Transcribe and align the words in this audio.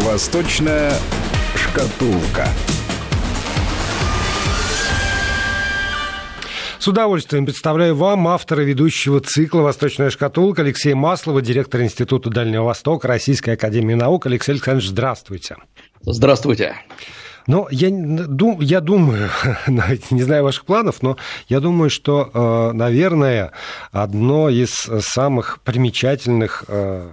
Восточная 0.00 0.92
шкатулка. 1.54 2.48
С 6.78 6.88
удовольствием 6.88 7.46
представляю 7.46 7.94
вам 7.94 8.26
автора 8.28 8.62
ведущего 8.62 9.20
цикла 9.20 9.60
«Восточная 9.60 10.10
шкатулка» 10.10 10.62
Алексея 10.62 10.94
Маслова, 10.96 11.40
директор 11.40 11.80
Института 11.80 12.28
Дальнего 12.28 12.64
Востока 12.64 13.08
Российской 13.08 13.50
Академии 13.50 13.94
Наук. 13.94 14.26
Алексей 14.26 14.52
Александрович, 14.52 14.88
здравствуйте. 14.88 15.56
Здравствуйте. 16.02 16.74
Но 17.46 17.68
я, 17.70 17.88
я 17.88 18.80
думаю, 18.80 19.30
не 20.10 20.22
знаю 20.22 20.44
ваших 20.44 20.64
планов, 20.64 21.02
но 21.02 21.16
я 21.48 21.60
думаю, 21.60 21.88
что, 21.88 22.30
э, 22.34 22.76
наверное, 22.76 23.52
одно 23.92 24.48
из 24.48 24.70
самых 25.00 25.60
примечательных 25.62 26.64
э, 26.68 27.12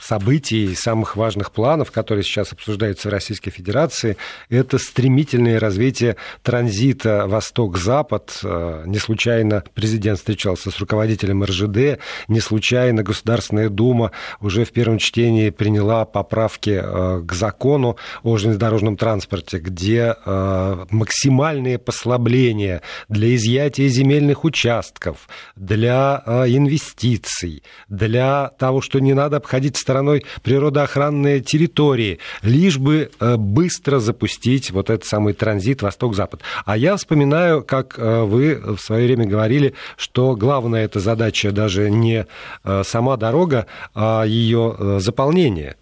событий, 0.00 0.74
самых 0.74 1.16
важных 1.16 1.52
планов, 1.52 1.90
которые 1.90 2.24
сейчас 2.24 2.52
обсуждаются 2.52 3.08
в 3.08 3.12
Российской 3.12 3.50
Федерации, 3.50 4.16
это 4.48 4.78
стремительное 4.78 5.60
развитие 5.60 6.16
транзита 6.42 7.26
Восток-Запад. 7.26 8.40
Э, 8.42 8.84
не 8.86 8.98
случайно 8.98 9.64
президент 9.74 10.18
встречался 10.18 10.70
с 10.70 10.78
руководителем 10.78 11.44
РЖД, 11.44 12.00
не 12.28 12.40
случайно 12.40 13.02
Государственная 13.02 13.68
Дума 13.68 14.12
уже 14.40 14.64
в 14.64 14.72
первом 14.72 14.98
чтении 14.98 15.50
приняла 15.50 16.04
поправки 16.04 16.80
э, 16.82 17.22
к 17.22 17.32
закону 17.32 17.96
о 18.22 18.36
железнодорожном 18.36 18.96
транспорте, 18.96 19.58
где 19.58 20.14
э, 20.24 20.86
максимальные 20.90 21.78
послабления 21.78 22.82
для 23.08 23.34
изъятия 23.34 23.88
земельных 23.88 24.44
участков, 24.44 25.28
для 25.56 26.22
инвестиций, 26.48 27.62
для 27.88 28.50
того, 28.58 28.80
что 28.80 28.98
не 28.98 29.14
надо 29.14 29.36
обходить 29.38 29.57
обходить 29.58 29.76
стороной 29.76 30.24
природоохранные 30.42 31.40
территории, 31.40 32.18
лишь 32.42 32.78
бы 32.78 33.10
э, 33.18 33.36
быстро 33.36 33.98
запустить 33.98 34.70
вот 34.70 34.88
этот 34.88 35.04
самый 35.04 35.34
транзит 35.34 35.82
Восток-Запад. 35.82 36.42
А 36.64 36.76
я 36.76 36.96
вспоминаю, 36.96 37.64
как 37.64 37.98
э, 37.98 38.22
вы 38.22 38.54
в 38.54 38.78
свое 38.78 39.06
время 39.06 39.26
говорили, 39.26 39.74
что 39.96 40.36
главная 40.36 40.84
эта 40.84 41.00
задача 41.00 41.50
даже 41.50 41.90
не 41.90 42.26
э, 42.64 42.82
сама 42.84 43.16
дорога, 43.16 43.66
а 43.94 44.24
ее 44.24 44.98
заполнение. 45.00 45.74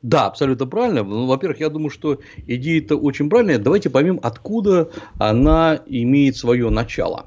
Да, 0.00 0.26
абсолютно 0.26 0.66
правильно. 0.66 1.04
Ну, 1.04 1.26
во-первых, 1.26 1.60
я 1.60 1.68
думаю, 1.68 1.90
что 1.90 2.20
идея-то 2.46 2.96
очень 2.96 3.28
правильная. 3.28 3.58
Давайте 3.58 3.90
поймем, 3.90 4.18
откуда 4.22 4.88
она 5.18 5.78
имеет 5.86 6.36
свое 6.36 6.70
начало. 6.70 7.26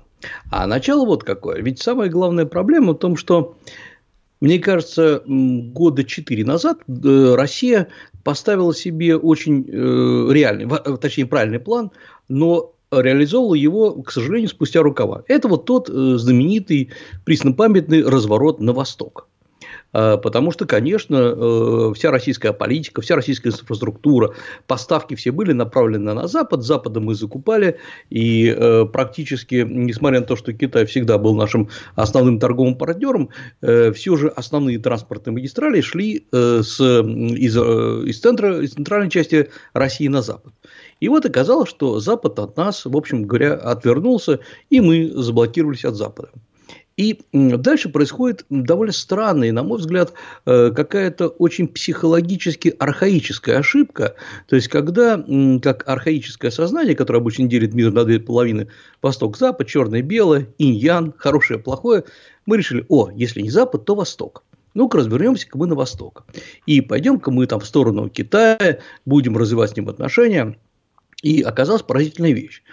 А 0.50 0.66
начало 0.66 1.06
вот 1.06 1.24
какое. 1.24 1.62
Ведь 1.62 1.80
самая 1.80 2.10
главная 2.10 2.46
проблема 2.46 2.94
в 2.94 2.98
том, 2.98 3.16
что 3.16 3.56
мне 4.44 4.60
кажется, 4.60 5.24
года 5.26 6.04
четыре 6.04 6.44
назад 6.44 6.80
э, 6.86 7.36
Россия 7.38 7.88
поставила 8.26 8.76
себе 8.76 9.16
очень 9.16 9.66
э, 9.66 10.34
реальный, 10.34 10.68
точнее 10.98 11.28
правильный 11.28 11.62
план, 11.62 11.92
но 12.28 12.74
реализовала 12.92 13.56
его, 13.56 13.94
к 14.02 14.12
сожалению, 14.12 14.50
спустя 14.50 14.82
рукава. 14.82 15.24
Это 15.30 15.48
вот 15.48 15.64
тот 15.64 15.90
э, 15.90 15.94
знаменитый 16.18 16.90
преснопамятный 17.24 18.04
разворот 18.04 18.60
на 18.60 18.74
восток. 18.74 19.30
А, 19.94 20.18
потому 20.18 20.52
что, 20.52 20.66
конечно, 20.66 21.16
э, 21.16 21.94
вся 21.96 22.12
российская 22.12 22.52
политика, 22.52 23.02
вся 23.02 23.16
российская 23.16 23.50
инфраструктура, 23.50 24.34
поставки 24.68 25.16
все 25.16 25.32
были 25.32 25.54
направлены 25.54 26.14
на 26.14 26.28
Запад, 26.28 26.64
Запада 26.64 27.00
мы 27.00 27.14
закупали, 27.14 27.78
и 28.10 28.48
э, 28.48 28.86
практически, 28.92 29.66
несмотря 29.70 30.22
на 30.22 30.26
то, 30.26 30.36
что 30.36 30.52
Китай 30.52 30.86
всегда 30.86 31.18
был 31.18 31.36
нашим 31.36 31.70
основным 31.96 32.40
торговым 32.40 32.76
партнером, 32.76 33.30
э, 33.62 33.92
все 33.92 34.16
же 34.16 34.30
основные 34.30 34.80
транспортные 34.80 35.34
магистрали 35.34 35.82
шли 35.82 36.26
с, 36.32 36.80
из, 36.80 37.58
из, 37.58 38.20
центра, 38.20 38.62
из 38.62 38.74
центральной 38.74 39.10
части 39.10 39.50
России 39.74 40.08
на 40.08 40.22
Запад. 40.22 40.54
И 41.00 41.10
вот 41.10 41.26
оказалось, 41.26 41.70
что 41.70 42.00
Запад 42.00 42.40
от 42.40 42.58
нас, 42.58 42.86
в 42.86 42.98
общем 42.98 43.24
говоря, 43.24 43.54
отвернулся, 43.54 44.40
и 44.70 44.82
мы 44.82 45.12
заблокировались 45.14 45.86
от 45.86 45.96
Запада. 45.96 46.30
И 46.96 47.22
дальше 47.32 47.90
происходит 47.90 48.46
довольно 48.50 48.94
странная, 48.94 49.52
на 49.52 49.64
мой 49.64 49.80
взгляд, 49.80 50.14
э, 50.46 50.72
какая-то 50.72 51.28
очень 51.28 51.68
психологически 51.68 52.76
архаическая 52.78 53.58
ошибка. 53.60 54.16
То 54.48 54.56
есть, 54.56 54.68
когда 54.68 55.24
как 55.62 55.88
архаическое 55.88 56.52
сознание, 56.52 56.96
которое 56.96 57.20
обычно 57.20 57.48
делит 57.48 57.74
мир 57.74 57.92
на 57.92 58.06
две 58.06 58.20
половины, 58.20 58.68
восток-запад, 59.02 59.68
черное-белое, 59.68 60.48
инь-ян, 60.60 61.14
хорошее-плохое, 61.18 62.04
мы 62.46 62.58
решили, 62.58 62.86
о, 62.90 63.10
если 63.10 63.42
не 63.42 63.50
запад, 63.50 63.86
то 63.86 63.96
восток. 63.96 64.44
Ну-ка, 64.76 64.98
развернемся-ка 64.98 65.58
мы 65.58 65.68
на 65.68 65.76
восток. 65.76 66.26
И 66.66 66.82
пойдем-ка 66.82 67.32
мы 67.32 67.48
там 67.48 67.60
в 67.60 67.66
сторону 67.66 68.10
Китая, 68.10 68.80
будем 69.06 69.38
развивать 69.38 69.72
с 69.72 69.76
ним 69.76 69.90
отношения. 69.90 70.58
И 71.22 71.42
оказалась 71.42 71.84
поразительная 71.84 72.34
вещь. 72.34 72.64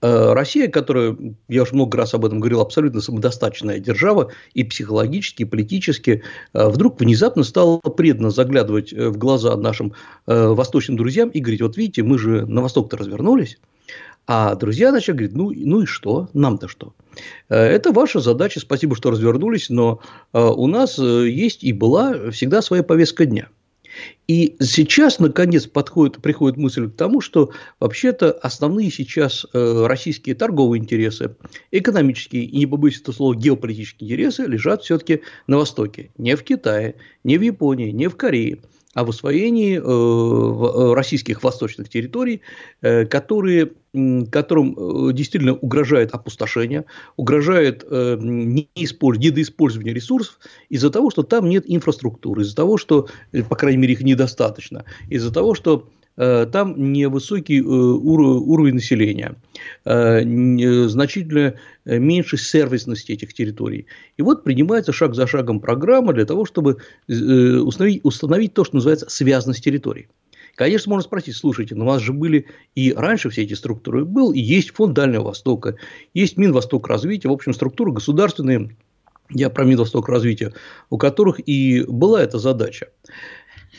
Э, 0.00 0.32
Россия, 0.32 0.68
которая, 0.68 1.16
я 1.48 1.62
уже 1.62 1.74
много 1.74 1.98
раз 1.98 2.14
об 2.14 2.24
этом 2.24 2.38
говорил, 2.38 2.60
абсолютно 2.60 3.00
самодостаточная 3.00 3.80
держава 3.80 4.30
и 4.54 4.62
психологически, 4.62 5.42
и 5.42 5.44
политически, 5.44 6.22
э, 6.52 6.68
вдруг 6.68 7.00
внезапно 7.00 7.42
стала 7.42 7.78
предано 7.78 8.30
заглядывать 8.30 8.92
э, 8.92 9.08
в 9.08 9.18
глаза 9.18 9.56
нашим 9.56 9.94
восточным 10.26 10.96
друзьям 10.96 11.30
и 11.30 11.40
говорить, 11.40 11.62
вот 11.62 11.76
видите, 11.76 12.02
мы 12.02 12.18
же 12.18 12.46
на 12.46 12.62
восток-то 12.62 12.96
развернулись, 12.96 13.58
а 14.26 14.54
друзья 14.54 14.92
начали 14.92 15.16
говорить, 15.16 15.34
ну, 15.34 15.50
ну 15.54 15.82
и 15.82 15.86
что, 15.86 16.28
нам-то 16.34 16.68
что? 16.68 16.92
Это 17.48 17.92
ваша 17.92 18.20
задача, 18.20 18.60
спасибо, 18.60 18.94
что 18.94 19.10
развернулись, 19.10 19.70
но 19.70 20.00
у 20.32 20.66
нас 20.66 20.98
есть 20.98 21.64
и 21.64 21.72
была 21.72 22.30
всегда 22.30 22.60
своя 22.60 22.82
повестка 22.82 23.24
дня– 23.24 23.48
и 24.26 24.56
сейчас, 24.60 25.18
наконец, 25.18 25.66
подходит, 25.66 26.20
приходит 26.20 26.58
мысль 26.58 26.88
к 26.88 26.96
тому, 26.96 27.20
что 27.20 27.50
вообще-то 27.80 28.30
основные 28.30 28.90
сейчас 28.90 29.46
э, 29.52 29.86
российские 29.86 30.34
торговые 30.34 30.82
интересы, 30.82 31.34
экономические 31.70 32.44
и, 32.44 32.58
не 32.58 32.66
побоюсь 32.66 33.00
этого 33.00 33.14
слова, 33.14 33.34
геополитические 33.34 34.08
интересы 34.08 34.42
лежат 34.42 34.82
все-таки 34.82 35.22
на 35.46 35.56
Востоке. 35.56 36.10
Не 36.18 36.36
в 36.36 36.42
Китае, 36.42 36.96
не 37.24 37.38
в 37.38 37.42
Японии, 37.42 37.90
не 37.90 38.08
в 38.08 38.16
Корее– 38.16 38.58
о 38.94 39.08
освоении 39.08 39.76
э, 39.76 39.80
э, 39.80 40.94
российских 40.94 41.42
восточных 41.42 41.88
территорий, 41.88 42.42
э, 42.80 43.04
которые, 43.04 43.72
которым 44.30 45.14
действительно 45.14 45.54
угрожает 45.54 46.12
опустошение, 46.12 46.84
угрожает 47.16 47.90
недоиспользование 47.90 49.94
ресурсов 49.94 50.38
из-за 50.68 50.90
того, 50.90 51.10
что 51.10 51.22
там 51.22 51.48
нет 51.48 51.64
инфраструктуры, 51.66 52.42
из-за 52.42 52.54
того, 52.54 52.76
что, 52.76 53.08
по 53.48 53.56
крайней 53.56 53.78
мере, 53.78 53.94
их 53.94 54.02
недостаточно, 54.02 54.84
из-за 55.08 55.32
того, 55.32 55.54
что 55.54 55.80
Э, 55.80 55.97
там 56.18 56.92
невысокий 56.92 57.60
э, 57.60 57.62
уровень 57.62 58.74
населения, 58.74 59.36
э, 59.84 60.88
значительно 60.88 61.54
меньше 61.84 62.36
сервисности 62.36 63.12
этих 63.12 63.32
территорий. 63.32 63.86
И 64.16 64.22
вот 64.22 64.42
принимается 64.42 64.92
шаг 64.92 65.14
за 65.14 65.26
шагом 65.26 65.60
программа 65.60 66.12
для 66.12 66.24
того, 66.24 66.44
чтобы 66.44 66.78
установить, 67.08 68.00
установить 68.04 68.54
то, 68.54 68.64
что 68.64 68.76
называется 68.76 69.06
связанность 69.08 69.62
территорий. 69.62 70.08
Конечно, 70.56 70.90
можно 70.90 71.04
спросить, 71.04 71.36
слушайте, 71.36 71.76
но 71.76 71.84
у 71.84 71.86
вас 71.86 72.02
же 72.02 72.12
были 72.12 72.46
и 72.74 72.92
раньше 72.92 73.30
все 73.30 73.44
эти 73.44 73.54
структуры, 73.54 74.04
был 74.04 74.32
и 74.32 74.40
есть 74.40 74.70
фонд 74.70 74.92
Дальнего 74.94 75.22
Востока, 75.22 75.76
есть 76.14 76.36
Минвосток 76.36 76.88
развития, 76.88 77.28
в 77.28 77.32
общем, 77.32 77.54
структуры 77.54 77.92
государственные, 77.92 78.76
я 79.30 79.50
про 79.50 79.64
Минвосток 79.64 80.08
развития, 80.08 80.52
у 80.90 80.98
которых 80.98 81.40
и 81.46 81.84
была 81.86 82.22
эта 82.22 82.38
задача. 82.38 82.88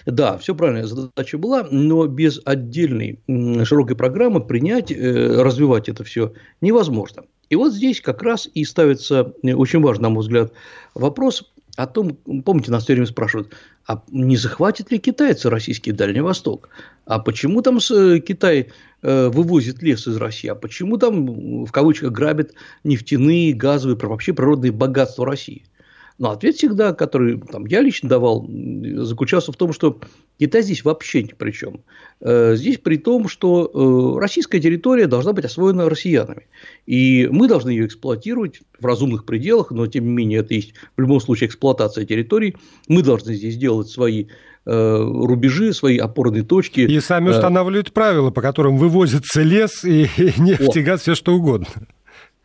Да, 0.06 0.38
все 0.38 0.56
правильно, 0.56 0.88
задача 0.88 1.38
была, 1.38 1.68
но 1.70 2.08
без 2.08 2.40
отдельной 2.46 3.20
широкой 3.64 3.96
программы 3.96 4.42
принять, 4.42 4.92
э, 4.92 5.42
развивать 5.42 5.90
это 5.90 6.04
все 6.04 6.34
невозможно. 6.62 7.24
И 7.50 7.56
вот 7.56 7.74
здесь 7.74 8.02
как 8.02 8.22
раз 8.22 8.48
и 8.54 8.64
ставится 8.64 9.34
э, 9.44 9.54
очень 9.54 9.82
важный, 9.82 10.04
на 10.04 10.10
мой 10.10 10.22
взгляд, 10.22 10.54
вопрос 10.94 11.52
о 11.76 11.88
том, 11.88 12.18
помните, 12.44 12.72
нас 12.72 12.84
все 12.84 12.94
время 12.94 13.08
спрашивают, 13.08 13.54
а 13.88 14.04
не 14.10 14.38
захватит 14.38 14.92
ли 14.92 15.00
китайцы 15.00 15.50
российский 15.50 15.92
Дальний 15.92 16.22
Восток? 16.22 16.70
А 17.06 17.20
почему 17.20 17.62
там 17.62 17.78
э, 17.78 18.20
Китай 18.20 18.72
вывозит 19.02 19.82
лес 19.82 20.08
из 20.08 20.18
России? 20.18 20.50
А 20.50 20.56
почему 20.56 20.98
там, 20.98 21.64
в 21.64 21.72
кавычках, 21.72 22.12
грабит 22.12 22.54
нефтяные, 22.84 23.54
газовые, 23.54 23.98
вообще 23.98 24.34
природные 24.34 24.74
богатства 24.74 25.26
России? 25.26 25.64
Но 26.20 26.32
ответ 26.32 26.56
всегда, 26.56 26.94
который 26.94 27.40
там, 27.40 27.66
я 27.66 27.82
лично 27.82 28.10
давал, 28.10 28.46
заключался 28.46 29.54
в 29.54 29.56
том, 29.56 29.72
что 29.72 30.00
Китай 30.38 30.62
здесь 30.62 30.84
вообще 30.84 31.24
ни 31.24 31.32
при 31.32 31.52
чем. 31.52 31.80
Э, 32.20 32.56
здесь 32.58 32.78
при 32.78 32.98
том, 32.98 33.30
что 33.30 34.18
э, 34.18 34.20
российская 34.20 34.60
территория 34.60 35.08
должна 35.08 35.32
быть 35.32 35.46
освоена 35.46 35.90
россиянами. 35.90 36.48
И 36.86 37.30
мы 37.32 37.48
должны 37.48 37.70
ее 37.70 37.86
эксплуатировать 37.86 38.60
в 38.78 38.86
разумных 38.86 39.24
пределах, 39.24 39.72
но 39.72 39.88
тем 39.88 40.06
не 40.06 40.12
менее 40.12 40.40
это 40.40 40.54
есть 40.54 40.74
в 40.98 41.02
любом 41.02 41.22
случае 41.22 41.48
эксплуатация 41.48 42.06
территорий. 42.06 42.58
Мы 42.90 43.02
должны 43.02 43.34
здесь 43.34 43.56
делать 43.56 43.88
свои 43.88 44.26
э, 44.66 44.98
рубежи, 44.98 45.72
свои 45.72 45.98
опорные 45.98 46.44
точки. 46.44 46.82
И 46.82 47.00
сами 47.00 47.30
устанавливают 47.30 47.94
правила, 47.94 48.30
по 48.30 48.42
которым 48.42 48.78
вывозится 48.78 49.42
лес 49.42 49.86
и 49.86 50.10
нефть, 50.38 50.76
и 50.76 50.82
газ, 50.82 51.02
все 51.02 51.16
что 51.16 51.34
угодно. 51.34 51.68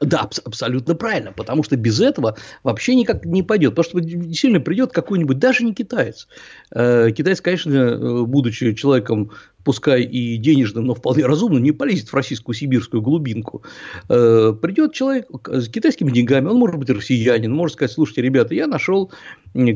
Да, 0.05 0.29
абсолютно 0.45 0.95
правильно, 0.95 1.33
потому 1.33 1.63
что 1.63 1.77
без 1.77 2.01
этого 2.01 2.37
вообще 2.63 2.95
никак 2.95 3.25
не 3.25 3.43
пойдет. 3.43 3.75
Потому 3.75 4.01
что 4.01 4.01
действительно 4.01 4.61
придет 4.61 4.93
какой-нибудь, 4.93 5.39
даже 5.39 5.65
не 5.65 5.75
китаец. 5.75 6.29
Э, 6.71 7.11
китаец, 7.11 7.41
конечно, 7.41 7.73
э, 7.73 8.23
будучи 8.25 8.75
человеком 8.75 9.33
пускай 9.65 10.03
и 10.03 10.37
денежным, 10.37 10.87
но 10.87 10.95
вполне 10.95 11.27
разумным, 11.27 11.63
не 11.63 11.73
полезет 11.73 12.09
в 12.09 12.15
российскую 12.15 12.55
сибирскую 12.55 13.03
глубинку. 13.03 13.63
Э, 14.09 14.53
придет 14.61 14.93
человек 14.93 15.27
с 15.47 15.69
китайскими 15.69 16.11
деньгами, 16.11 16.49
он 16.49 16.57
может 16.59 16.77
быть 16.77 16.91
россиянин, 16.91 17.53
может 17.53 17.75
сказать, 17.75 17.93
слушайте, 17.93 18.23
ребята, 18.23 18.55
я 18.55 18.67
нашел 18.67 19.11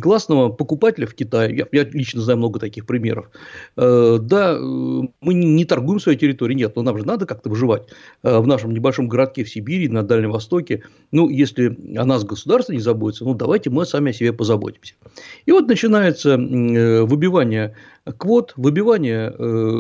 классного 0.03 0.49
покупателя 0.49 1.07
в 1.07 1.15
Китае, 1.15 1.57
я, 1.57 1.67
я 1.71 1.85
лично 1.85 2.21
знаю 2.21 2.39
много 2.39 2.59
таких 2.59 2.85
примеров. 2.87 3.31
Э, 3.77 4.19
да, 4.21 4.55
э, 4.55 4.59
мы 4.61 5.35
не 5.35 5.65
торгуем 5.65 6.01
своей 6.01 6.19
территорией, 6.19 6.59
нет, 6.59 6.77
но 6.77 6.83
нам 6.83 6.99
же 6.99 7.07
надо 7.07 7.27
как-то 7.27 7.49
выживать 7.49 7.85
в 8.23 8.47
нашем 8.47 8.73
небольшом 8.73 9.09
городке 9.09 9.45
в 9.45 9.51
Сибири, 9.51 9.89
на 9.89 10.03
Дальнем 10.03 10.33
Востоке. 10.33 10.83
Ну, 11.13 11.29
если 11.31 11.77
о 11.97 12.05
нас 12.05 12.25
государство 12.25 12.73
не 12.73 12.81
заботится, 12.81 13.25
ну, 13.25 13.35
давайте 13.35 13.71
мы 13.71 13.87
сами 13.87 14.11
о 14.11 14.13
себе 14.13 14.33
позаботимся. 14.33 14.95
И 15.47 15.53
вот 15.53 15.69
начинается 15.69 16.37
выбивание 16.37 17.75
квот, 18.17 18.53
выбивание 18.57 19.31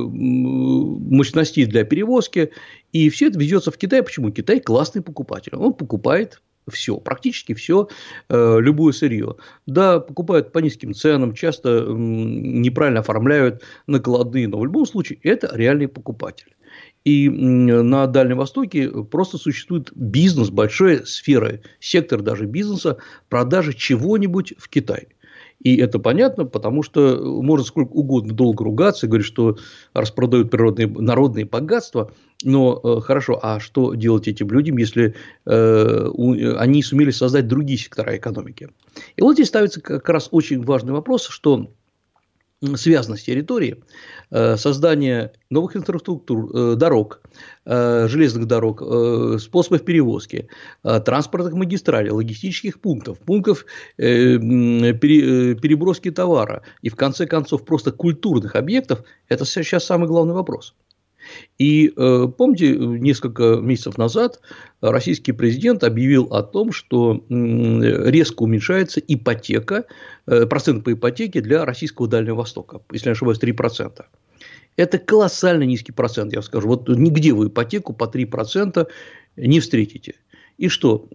мощностей 0.06 1.66
для 1.66 1.84
перевозки, 1.84 2.50
и 2.92 3.08
все 3.10 3.28
это 3.28 3.38
везется 3.38 3.70
в 3.70 3.78
Китай. 3.78 4.02
Почему? 4.02 4.30
Китай 4.30 4.60
классный 4.60 5.02
покупатель. 5.02 5.54
Он 5.54 5.72
покупает 5.72 6.40
все, 6.70 6.98
практически 6.98 7.54
все, 7.54 7.88
э, 8.28 8.56
любое 8.60 8.92
сырье. 8.92 9.36
Да, 9.66 10.00
покупают 10.00 10.52
по 10.52 10.58
низким 10.58 10.94
ценам, 10.94 11.34
часто 11.34 11.86
неправильно 11.88 13.00
оформляют 13.00 13.62
накладные, 13.86 14.48
но 14.48 14.58
в 14.58 14.64
любом 14.64 14.86
случае 14.86 15.18
это 15.22 15.50
реальный 15.54 15.88
покупатель. 15.88 16.54
И 17.04 17.28
на 17.30 18.06
Дальнем 18.06 18.38
Востоке 18.38 18.90
просто 18.90 19.38
существует 19.38 19.90
бизнес, 19.94 20.50
большая 20.50 21.04
сфера, 21.04 21.60
сектор 21.80 22.20
даже 22.20 22.44
бизнеса 22.44 22.98
продажи 23.28 23.72
чего-нибудь 23.72 24.54
в 24.58 24.68
Китай. 24.68 25.08
И 25.60 25.76
это 25.76 25.98
понятно, 25.98 26.44
потому 26.44 26.82
что 26.82 27.42
можно 27.42 27.66
сколько 27.66 27.92
угодно 27.92 28.32
долго 28.32 28.64
ругаться 28.64 29.06
и 29.06 29.08
говорить, 29.08 29.26
что 29.26 29.58
распродают 29.92 30.50
природные 30.50 30.86
народные 30.86 31.44
богатства. 31.44 32.12
Но 32.44 32.80
э, 32.82 33.00
хорошо, 33.00 33.40
а 33.42 33.58
что 33.58 33.94
делать 33.94 34.28
этим 34.28 34.48
людям, 34.50 34.76
если 34.76 35.16
э, 35.44 36.10
они 36.56 36.82
сумели 36.84 37.10
создать 37.10 37.48
другие 37.48 37.78
сектора 37.78 38.16
экономики? 38.16 38.68
И 39.16 39.22
вот 39.22 39.34
здесь 39.34 39.48
ставится 39.48 39.80
как 39.80 40.08
раз 40.08 40.28
очень 40.30 40.62
важный 40.64 40.92
вопрос, 40.92 41.26
что 41.26 41.72
связано 42.76 43.16
с 43.16 43.22
территорией, 43.22 43.76
э, 44.30 44.56
создание 44.56 45.32
новых 45.50 45.76
инфраструктур, 45.76 46.50
э, 46.54 46.74
дорог, 46.76 47.20
э, 47.64 48.06
железных 48.08 48.46
дорог, 48.46 48.82
способов 49.40 49.84
перевозки, 49.84 50.48
транспортных 50.82 51.54
магистралей, 51.54 52.10
логистических 52.10 52.80
пунктов, 52.80 53.18
пунктов 53.18 53.64
переброски 53.96 56.10
товара. 56.10 56.62
И, 56.82 56.88
в 56.88 56.96
конце 56.96 57.26
концов, 57.26 57.64
просто 57.64 57.92
культурных 57.92 58.56
объектов– 58.56 59.04
это 59.28 59.44
сейчас 59.44 59.84
самый 59.84 60.08
главный 60.08 60.34
вопрос– 60.34 60.74
и 61.58 61.92
э, 61.96 62.28
помните, 62.36 62.76
несколько 62.76 63.56
месяцев 63.56 63.98
назад 63.98 64.40
российский 64.80 65.32
президент 65.32 65.84
объявил 65.84 66.24
о 66.32 66.42
том, 66.42 66.72
что 66.72 67.24
резко 67.28 68.42
уменьшается 68.42 69.00
ипотека, 69.00 69.84
э, 70.26 70.46
процент 70.46 70.84
по 70.84 70.92
ипотеке 70.92 71.40
для 71.40 71.64
российского 71.64 72.08
Дальнего 72.08 72.36
Востока, 72.36 72.80
если 72.92 73.08
не 73.08 73.12
ошибаюсь, 73.12 73.38
3%. 73.38 74.04
Это 74.76 74.98
колоссально 74.98 75.64
низкий 75.64 75.92
процент, 75.92 76.32
я 76.32 76.42
скажу. 76.42 76.68
Вот 76.68 76.88
нигде 76.88 77.32
вы 77.32 77.48
ипотеку 77.48 77.92
по 77.92 78.04
3% 78.04 78.86
не 79.36 79.60
встретите. 79.60 80.14
И 80.56 80.68
что? 80.68 81.08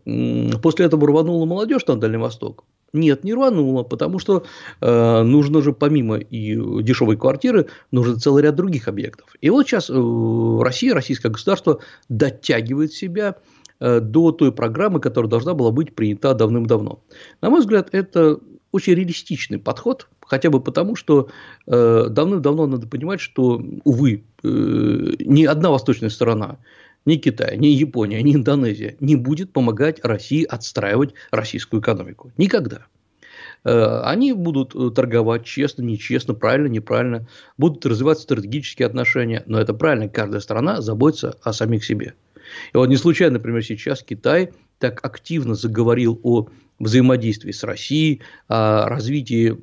После 0.62 0.86
этого 0.86 1.08
рванула 1.08 1.46
молодежь 1.46 1.86
на 1.88 1.96
Дальний 1.96 2.18
Восток. 2.18 2.66
Нет, 2.94 3.24
не 3.24 3.34
рвануло, 3.34 3.82
потому 3.82 4.20
что 4.20 4.46
э, 4.80 5.24
нужно 5.24 5.64
же 5.64 5.74
помимо 5.74 6.18
и 6.18 6.56
дешевой 6.84 7.18
квартиры, 7.18 7.68
нужен 7.92 8.20
целый 8.20 8.44
ряд 8.44 8.56
других 8.56 8.88
объектов. 8.88 9.30
И 9.42 9.50
вот 9.50 9.68
сейчас 9.68 9.90
э, 9.90 9.94
Россия, 10.62 10.94
российское 10.94 11.30
государство 11.30 11.80
дотягивает 12.08 12.94
себя 12.94 13.38
э, 13.80 14.00
до 14.00 14.32
той 14.32 14.52
программы, 14.52 15.00
которая 15.00 15.28
должна 15.28 15.56
была 15.56 15.72
быть 15.72 15.96
принята 15.96 16.36
давным-давно. 16.36 17.02
На 17.42 17.50
мой 17.50 17.62
взгляд, 17.62 17.90
это 17.94 18.40
очень 18.72 18.94
реалистичный 18.94 19.58
подход, 19.58 20.08
хотя 20.22 20.52
бы 20.52 20.62
потому, 20.62 20.96
что 20.96 21.30
э, 21.66 22.06
давным-давно 22.10 22.68
надо 22.68 22.88
понимать, 22.88 23.22
что, 23.22 23.60
увы, 23.86 24.24
э, 24.44 24.48
ни 24.48 25.46
одна 25.46 25.72
восточная 25.72 26.10
сторона 26.10 26.60
ни 27.06 27.16
Китай, 27.16 27.58
ни 27.58 27.68
Япония, 27.68 28.22
ни 28.22 28.36
Индонезия 28.36 28.96
не 29.00 29.16
будет 29.16 29.52
помогать 29.52 30.04
России 30.04 30.44
отстраивать 30.44 31.14
российскую 31.32 31.82
экономику. 31.82 32.32
Никогда. 32.38 32.86
Э, 33.64 34.02
они 34.04 34.34
будут 34.34 34.76
э, 34.76 34.92
торговать 34.94 35.46
честно, 35.46 35.84
нечестно, 35.84 36.34
правильно, 36.34 36.68
неправильно, 36.68 37.28
будут 37.58 37.86
развивать 37.86 38.20
стратегические 38.20 38.86
отношения, 38.86 39.44
но 39.46 39.60
это 39.60 39.74
правильно, 39.74 40.10
каждая 40.10 40.42
страна 40.42 40.82
заботится 40.82 41.38
о 41.42 41.54
самих 41.54 41.86
себе. 41.86 42.14
И 42.74 42.78
вот 42.78 42.88
не 42.90 42.98
случайно, 42.98 43.34
например, 43.34 43.64
сейчас 43.64 44.04
Китай 44.04 44.52
так 44.80 45.04
активно 45.06 45.56
заговорил 45.56 46.20
о 46.24 46.48
взаимодействии 46.80 47.52
с 47.52 47.64
Россией, 47.64 48.22
о 48.48 48.88
развитии 48.90 49.56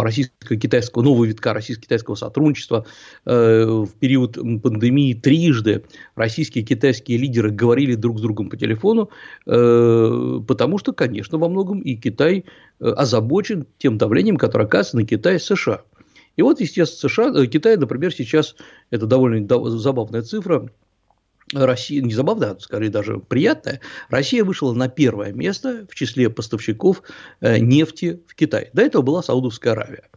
российско-китайского, 0.00 1.02
нового 1.02 1.24
витка 1.24 1.52
российско-китайского 1.52 2.14
сотрудничества. 2.14 2.86
Э, 3.24 3.64
в 3.64 3.90
период 3.98 4.34
пандемии 4.34 5.14
трижды 5.14 5.84
российские 6.14 6.64
и 6.64 6.66
китайские 6.66 7.18
лидеры 7.18 7.50
говорили 7.50 7.94
друг 7.94 8.18
с 8.18 8.22
другом 8.22 8.48
по 8.50 8.56
телефону, 8.56 9.10
э, 9.46 10.40
потому 10.46 10.78
что, 10.78 10.92
конечно, 10.92 11.38
во 11.38 11.48
многом 11.48 11.80
и 11.80 11.94
Китай 11.96 12.44
э, 12.80 12.88
озабочен 12.88 13.66
тем 13.78 13.98
давлением, 13.98 14.36
которое 14.36 14.64
оказывается 14.64 14.96
на 14.96 15.06
Китай 15.06 15.40
США. 15.40 15.82
И 16.36 16.42
вот, 16.42 16.60
естественно, 16.60 17.08
США, 17.08 17.46
Китай, 17.46 17.76
например, 17.76 18.12
сейчас, 18.12 18.56
это 18.90 19.06
довольно 19.06 19.46
забавная 19.78 20.22
цифра, 20.22 20.68
Россия, 21.54 22.02
не 22.02 22.12
забавно, 22.12 22.50
а 22.50 22.60
скорее 22.60 22.90
даже 22.90 23.18
приятная, 23.18 23.80
Россия 24.08 24.44
вышла 24.44 24.72
на 24.72 24.88
первое 24.88 25.32
место 25.32 25.86
в 25.88 25.94
числе 25.94 26.28
поставщиков 26.28 27.02
э, 27.40 27.58
нефти 27.58 28.20
в 28.26 28.34
Китай. 28.34 28.70
До 28.72 28.82
этого 28.82 29.02
была 29.02 29.22
Саудовская 29.22 29.74
Аравия. 29.74 30.08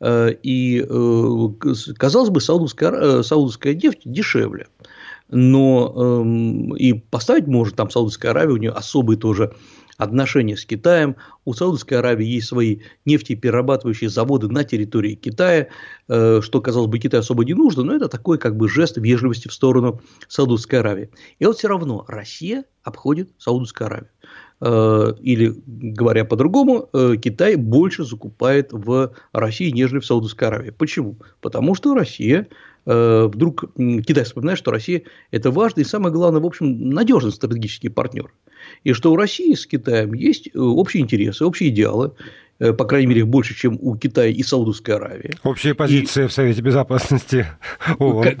Э, 0.00 0.30
и, 0.42 0.80
э, 0.80 1.92
казалось 1.96 2.30
бы, 2.30 2.40
саудовская, 2.40 3.22
саудовская 3.22 3.74
нефть 3.74 4.02
дешевле. 4.04 4.68
Но 5.30 5.92
эм, 5.94 6.74
и 6.74 6.94
поставить 6.94 7.46
может 7.46 7.76
там 7.76 7.90
Саудовская 7.90 8.30
Аравия, 8.30 8.54
у 8.54 8.56
нее 8.56 8.70
особый 8.70 9.18
тоже 9.18 9.54
отношения 9.98 10.56
с 10.56 10.64
Китаем. 10.64 11.16
У 11.44 11.52
Саудовской 11.52 11.98
Аравии 11.98 12.24
есть 12.24 12.46
свои 12.46 12.78
нефтеперерабатывающие 13.04 14.08
заводы 14.08 14.48
на 14.48 14.64
территории 14.64 15.14
Китая, 15.14 15.68
э, 16.08 16.40
что, 16.40 16.60
казалось 16.62 16.88
бы, 16.88 16.98
Китаю 16.98 17.20
особо 17.20 17.44
не 17.44 17.54
нужно, 17.54 17.82
но 17.82 17.94
это 17.94 18.08
такой 18.08 18.38
как 18.38 18.56
бы 18.56 18.68
жест 18.68 18.96
вежливости 18.96 19.48
в 19.48 19.52
сторону 19.52 20.00
Саудовской 20.28 20.78
Аравии. 20.78 21.10
И 21.38 21.44
вот 21.44 21.58
все 21.58 21.68
равно 21.68 22.04
Россия 22.08 22.64
обходит 22.84 23.30
Саудовскую 23.38 23.86
Аравию. 23.86 24.08
Э, 24.60 25.14
или, 25.20 25.54
говоря 25.66 26.24
по-другому, 26.24 26.88
э, 26.92 27.16
Китай 27.20 27.56
больше 27.56 28.04
закупает 28.04 28.72
в 28.72 29.12
России, 29.32 29.70
нежели 29.70 29.98
в 29.98 30.06
Саудовской 30.06 30.48
Аравии. 30.48 30.70
Почему? 30.70 31.16
Потому 31.40 31.74
что 31.74 31.94
Россия 31.94 32.48
вдруг 32.86 33.66
Китай 33.76 34.24
вспоминает, 34.24 34.58
что 34.58 34.70
Россия– 34.70 35.02
это 35.30 35.50
важный 35.50 35.82
и, 35.82 35.84
самое 35.84 36.10
главное, 36.10 36.40
в 36.40 36.46
общем, 36.46 36.88
надежный 36.88 37.32
стратегический 37.32 37.90
партнер 37.90 38.32
и 38.84 38.92
что 38.92 39.12
у 39.12 39.16
России 39.16 39.54
с 39.54 39.66
Китаем 39.66 40.12
есть 40.14 40.48
э, 40.48 40.58
общие 40.58 41.02
интересы, 41.02 41.44
общие 41.44 41.70
идеалы, 41.70 42.12
э, 42.58 42.72
по 42.72 42.84
крайней 42.84 43.08
мере, 43.08 43.24
больше, 43.24 43.54
чем 43.54 43.78
у 43.80 43.96
Китая 43.96 44.28
и 44.28 44.42
Саудовской 44.42 44.96
Аравии. 44.96 45.34
Общая 45.44 45.74
позиция 45.74 46.24
и... 46.24 46.28
в 46.28 46.32
Совете 46.32 46.62
Безопасности 46.62 47.46
ООН. 47.98 48.38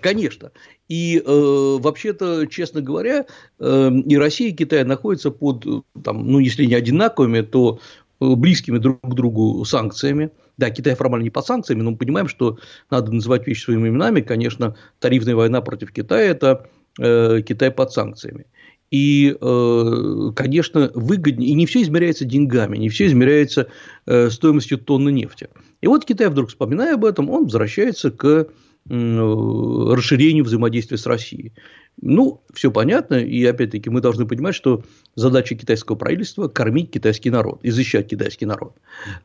Конечно. 0.00 0.52
И 0.88 1.22
э, 1.24 1.78
вообще-то, 1.80 2.46
честно 2.46 2.80
говоря, 2.80 3.26
э, 3.58 3.90
и 4.06 4.16
Россия, 4.16 4.48
и 4.50 4.52
Китай 4.52 4.84
находятся 4.84 5.30
под, 5.30 5.66
там, 6.02 6.26
ну, 6.30 6.38
если 6.38 6.64
не 6.64 6.74
одинаковыми, 6.74 7.40
то 7.40 7.80
близкими 8.20 8.78
друг 8.78 9.00
к 9.02 9.14
другу 9.14 9.64
санкциями. 9.64 10.30
Да, 10.56 10.70
Китай 10.70 10.94
формально 10.94 11.24
не 11.24 11.30
под 11.30 11.46
санкциями, 11.46 11.82
но 11.82 11.90
мы 11.92 11.96
понимаем, 11.96 12.28
что 12.28 12.58
надо 12.90 13.12
называть 13.12 13.46
вещи 13.46 13.64
своими 13.64 13.88
именами. 13.88 14.20
Конечно, 14.20 14.76
тарифная 15.00 15.34
война 15.34 15.60
против 15.60 15.92
Китая– 15.92 16.30
это 16.30 16.68
э, 16.98 17.42
Китай 17.42 17.70
под 17.70 17.92
санкциями. 17.92 18.46
И, 18.94 19.36
э, 19.40 20.30
конечно, 20.36 20.92
выгоднее, 20.94 21.50
и 21.50 21.54
не 21.54 21.66
все 21.66 21.82
измеряется 21.82 22.24
деньгами, 22.24 22.76
не 22.76 22.88
все 22.88 23.06
измеряется 23.06 23.66
э, 24.06 24.30
стоимостью 24.30 24.78
тонны 24.78 25.10
нефти. 25.10 25.48
И 25.80 25.88
вот 25.88 26.04
Китай 26.04 26.28
вдруг, 26.28 26.50
вспоминая 26.50 26.94
об 26.94 27.04
этом, 27.04 27.28
он 27.28 27.42
возвращается 27.42 28.12
к 28.12 28.46
расширению 28.86 30.44
взаимодействия 30.44 30.98
с 30.98 31.06
Россией. 31.06 31.54
Ну, 32.02 32.42
все 32.52 32.70
понятно, 32.70 33.14
и 33.14 33.44
опять-таки 33.44 33.88
мы 33.88 34.00
должны 34.00 34.26
понимать, 34.26 34.54
что 34.54 34.82
задача 35.14 35.54
китайского 35.54 35.96
правительства– 35.96 36.48
кормить 36.48 36.90
китайский 36.90 37.30
народ, 37.30 37.60
изучать 37.62 38.08
китайский 38.08 38.46
народ. 38.46 38.74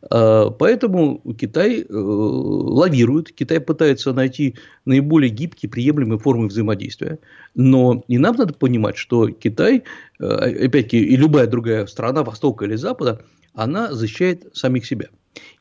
А, 0.09 0.51
поэтому 0.51 1.19
Китай 1.38 1.81
э, 1.81 1.85
лавирует, 1.89 3.31
Китай 3.31 3.59
пытается 3.59 4.13
найти 4.13 4.55
наиболее 4.85 5.29
гибкие, 5.29 5.69
приемлемые 5.69 6.19
формы 6.19 6.47
взаимодействия. 6.47 7.19
Но 7.55 8.03
и 8.07 8.17
нам 8.17 8.35
надо 8.35 8.53
понимать, 8.53 8.97
что 8.97 9.29
Китай, 9.29 9.83
э, 10.19 10.25
опять-таки, 10.25 10.99
и 10.99 11.15
любая 11.15 11.47
другая 11.47 11.88
страна, 11.88 12.23
Востока 12.23 12.65
или 12.65 12.75
Запада, 12.75 13.25
она 13.53 13.93
защищает 13.93 14.55
самих 14.55 14.85
себя. 14.85 15.07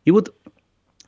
И 0.04 0.10
вот, 0.10 0.34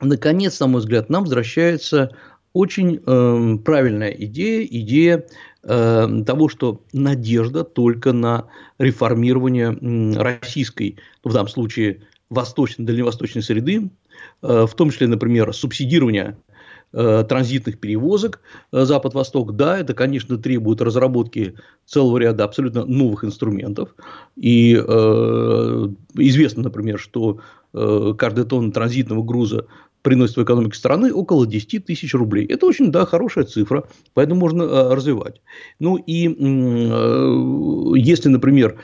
наконец, 0.01 0.59
на 0.59 0.67
мой 0.67 0.81
взгляд, 0.81 1.09
нам 1.09 1.23
возвращается 1.23 2.15
очень 2.53 3.01
э, 3.05 3.57
правильная 3.63 4.11
идея, 4.11 4.65
идея 4.65 5.25
э, 5.63 6.23
того, 6.25 6.49
что 6.49 6.81
надежда 6.93 7.63
только 7.63 8.13
на 8.13 8.47
реформирование 8.77 9.71
российской, 10.17 10.97
ну, 11.23 11.31
в 11.31 11.33
данном 11.33 11.49
случае 11.49 12.01
восточной, 12.29 12.85
дальневосточной 12.85 13.43
среды, 13.43 13.89
э, 14.41 14.65
в 14.67 14.73
том 14.75 14.89
числе, 14.89 15.07
например, 15.07 15.53
субсидирование 15.53 16.37
э, 16.93 17.23
транзитных 17.27 17.79
перевозок 17.79 18.41
Запад-Восток, 18.71 19.55
да, 19.55 19.77
это, 19.77 19.93
конечно, 19.93 20.37
требует 20.37 20.81
разработки 20.81 21.55
целого 21.85 22.17
ряда 22.17 22.43
абсолютно 22.45 22.85
новых 22.85 23.23
инструментов. 23.23 23.95
И 24.35 24.75
э, 24.75 25.87
известно, 26.15 26.63
например, 26.63 26.99
что 26.99 27.39
э, 27.73 28.13
каждая 28.17 28.45
тонна 28.45 28.71
транзитного 28.71 29.23
груза 29.23 29.67
приносит 30.01 30.37
в 30.37 30.43
экономику 30.43 30.75
страны 30.75 31.13
около 31.13 31.45
10 31.45 31.85
тысяч 31.85 32.13
рублей. 32.13 32.45
Это 32.45 32.65
очень, 32.65 32.91
да, 32.91 33.05
хорошая 33.05 33.45
цифра, 33.45 33.87
поэтому 34.13 34.39
можно 34.39 34.63
э, 34.63 34.93
развивать. 34.93 35.41
Ну 35.79 35.97
и 35.97 36.27
э, 36.27 37.97
если, 37.97 38.29
например, 38.29 38.77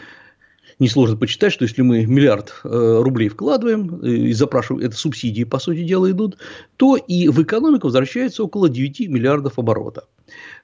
несложно 0.79 1.17
почитать, 1.17 1.53
что 1.53 1.63
если 1.63 1.81
мы 1.81 2.05
миллиард 2.05 2.53
э, 2.63 3.00
рублей 3.01 3.29
вкладываем 3.29 3.97
и 3.97 4.31
запрашиваем, 4.33 4.86
это 4.86 4.95
субсидии, 4.95 5.43
по 5.43 5.59
сути 5.59 5.83
дела, 5.83 6.12
идут, 6.12 6.38
то 6.77 6.95
и 6.95 7.29
в 7.29 7.41
экономику 7.41 7.88
возвращается 7.88 8.43
около 8.43 8.69
9 8.69 9.09
миллиардов 9.09 9.57
оборота. 9.57 10.05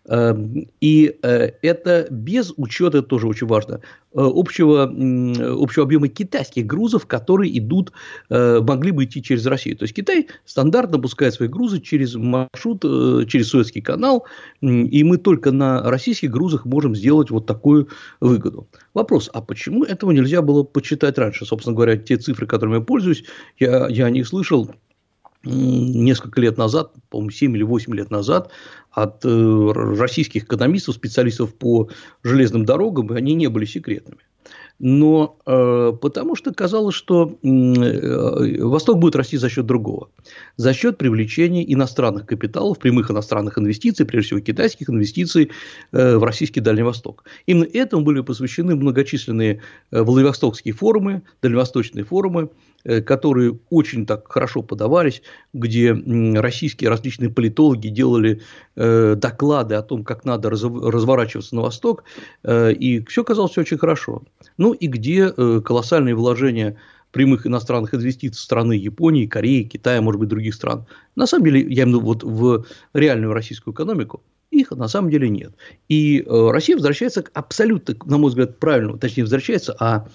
Эм, 0.05 0.67
и 0.81 1.15
э, 1.23 1.51
это 1.61 2.07
без 2.09 2.53
учета, 2.57 2.97
это 2.97 3.07
тоже 3.07 3.25
очень 3.25 3.47
важно, 3.47 3.75
э, 3.75 3.77
общего, 4.15 4.83
общего 4.83 5.85
объема 5.85 6.09
китайских 6.09 6.65
грузов, 6.65 7.05
которые 7.05 7.57
идут, 7.57 7.93
э, 8.29 8.59
могли 8.59 8.91
бы 8.91 9.05
идти 9.05 9.23
через 9.23 9.45
Россию. 9.45 9.77
То 9.77 9.83
есть 9.83 9.95
Китай 9.95 10.27
стандартно 10.43 10.99
пускает 10.99 11.35
свои 11.35 11.47
грузы 11.47 11.79
через 11.79 12.15
маршрут, 12.15 12.81
через 12.81 13.47
Суэцкий 13.47 13.81
канал, 13.81 14.25
и 14.61 15.03
мы 15.05 15.17
только 15.17 15.51
на 15.53 15.81
российских 15.89 16.31
грузах 16.31 16.65
можем 16.65 16.95
сделать 16.95 17.31
вот 17.31 17.45
такую 17.45 17.87
выгоду. 18.19 18.67
Вопрос, 18.93 19.29
а 19.33 19.41
почему 19.41 19.85
этого 19.85 20.11
нельзя 20.11 20.41
было 20.41 20.63
почитать 20.63 21.17
раньше? 21.17 21.45
Собственно 21.45 21.75
говоря, 21.75 21.95
те 21.95 22.17
цифры, 22.17 22.45
которыми 22.45 22.75
я 22.75 22.81
пользуюсь, 22.81 23.23
я, 23.57 23.87
я 23.87 24.05
о 24.05 24.09
них 24.09 24.27
слышал 24.27 24.69
несколько 25.43 26.39
лет 26.41 26.57
назад, 26.57 26.93
по-моему, 27.09 27.31
7 27.31 27.55
или 27.55 27.63
8 27.63 27.93
лет 27.93 28.11
назад, 28.11 28.51
от 28.91 29.25
э, 29.25 29.71
российских 29.73 30.43
экономистов, 30.43 30.95
специалистов 30.95 31.53
по 31.55 31.89
железным 32.23 32.65
дорогам, 32.65 33.13
и 33.13 33.17
они 33.17 33.33
не 33.33 33.47
были 33.47 33.65
секретными. 33.65 34.21
Но 34.79 35.37
э, 35.45 35.93
потому 36.01 36.35
что 36.35 36.53
казалось, 36.53 36.95
что 36.95 37.37
э, 37.43 38.63
Восток 38.63 38.99
будет 38.99 39.15
расти 39.15 39.37
за 39.37 39.49
счет 39.49 39.65
другого. 39.65 40.09
За 40.57 40.73
счет 40.73 40.97
привлечения 40.97 41.63
иностранных 41.71 42.25
капиталов, 42.25 42.79
прямых 42.79 43.11
иностранных 43.11 43.57
инвестиций, 43.57 44.05
прежде 44.05 44.27
всего 44.27 44.39
китайских 44.39 44.89
инвестиций 44.89 45.51
э, 45.91 46.17
в 46.17 46.23
российский 46.23 46.59
Дальний 46.59 46.83
Восток. 46.83 47.23
Именно 47.45 47.67
этому 47.73 48.03
были 48.03 48.21
посвящены 48.21 48.75
многочисленные 48.75 49.61
э, 49.91 50.01
Владивостокские 50.01 50.73
форумы, 50.73 51.21
дальневосточные 51.41 52.03
форумы, 52.03 52.49
Э, 52.85 53.01
которые 53.01 53.57
очень 53.69 54.05
так 54.05 54.29
хорошо 54.29 54.61
подавались, 54.61 55.21
где 55.53 55.93
российские 55.93 56.89
различные 56.89 57.29
политологи 57.29 57.87
делали 57.87 58.41
э, 58.75 59.15
доклады 59.15 59.75
о 59.75 59.81
том, 59.81 60.03
как 60.03 60.25
надо 60.25 60.49
разворачиваться 60.49 61.55
на 61.55 61.61
восток, 61.61 62.03
э, 62.43 62.73
и 62.73 63.01
все 63.05 63.23
казалось 63.23 63.57
очень 63.57 63.77
хорошо. 63.77 64.23
Ну 64.63 64.71
и 64.71 64.87
где 64.87 65.29
колоссальные 65.29 66.15
вложения 66.15 66.77
прямых 67.11 67.45
иностранных 67.45 67.93
инвестиций 67.93 68.41
страны 68.41 68.71
Японии, 68.71 69.25
Кореи, 69.25 69.63
Китая, 69.63 70.01
может 70.01 70.21
быть, 70.21 70.29
других 70.29 70.55
стран. 70.55 70.85
На 71.17 71.27
самом 71.27 71.43
деле, 71.43 71.59
я 71.59 71.83
имею 71.83 71.99
в 71.99 72.03
виду 72.03 72.05
вот 72.05 72.23
в 72.23 72.65
реальную 72.93 73.33
российскую 73.33 73.73
экономику, 73.73 74.23
их 74.51 74.71
на 74.71 74.87
самом 74.87 75.09
деле 75.09 75.27
нет. 75.27 75.51
И 75.89 76.23
Россия 76.25 76.77
возвращается 76.77 77.23
к 77.23 77.31
абсолютно, 77.33 77.97
на 78.05 78.17
мой 78.17 78.29
взгляд, 78.29 78.57
правильному, 78.57 78.97
точнее, 78.97 79.23
возвращается, 79.23 79.75
а 79.81 80.07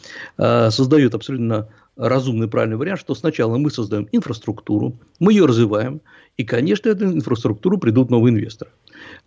создает 0.70 1.14
абсолютно 1.14 1.68
разумный, 1.96 2.48
правильный 2.48 2.78
вариант, 2.78 3.00
что 3.00 3.14
сначала 3.14 3.58
мы 3.58 3.70
создаем 3.70 4.08
инфраструктуру, 4.12 4.98
мы 5.18 5.34
ее 5.34 5.44
развиваем, 5.44 6.00
и, 6.38 6.44
конечно, 6.44 6.88
эту 6.88 7.04
инфраструктуру 7.04 7.76
придут 7.76 8.08
новые 8.08 8.32
инвесторы. 8.32 8.70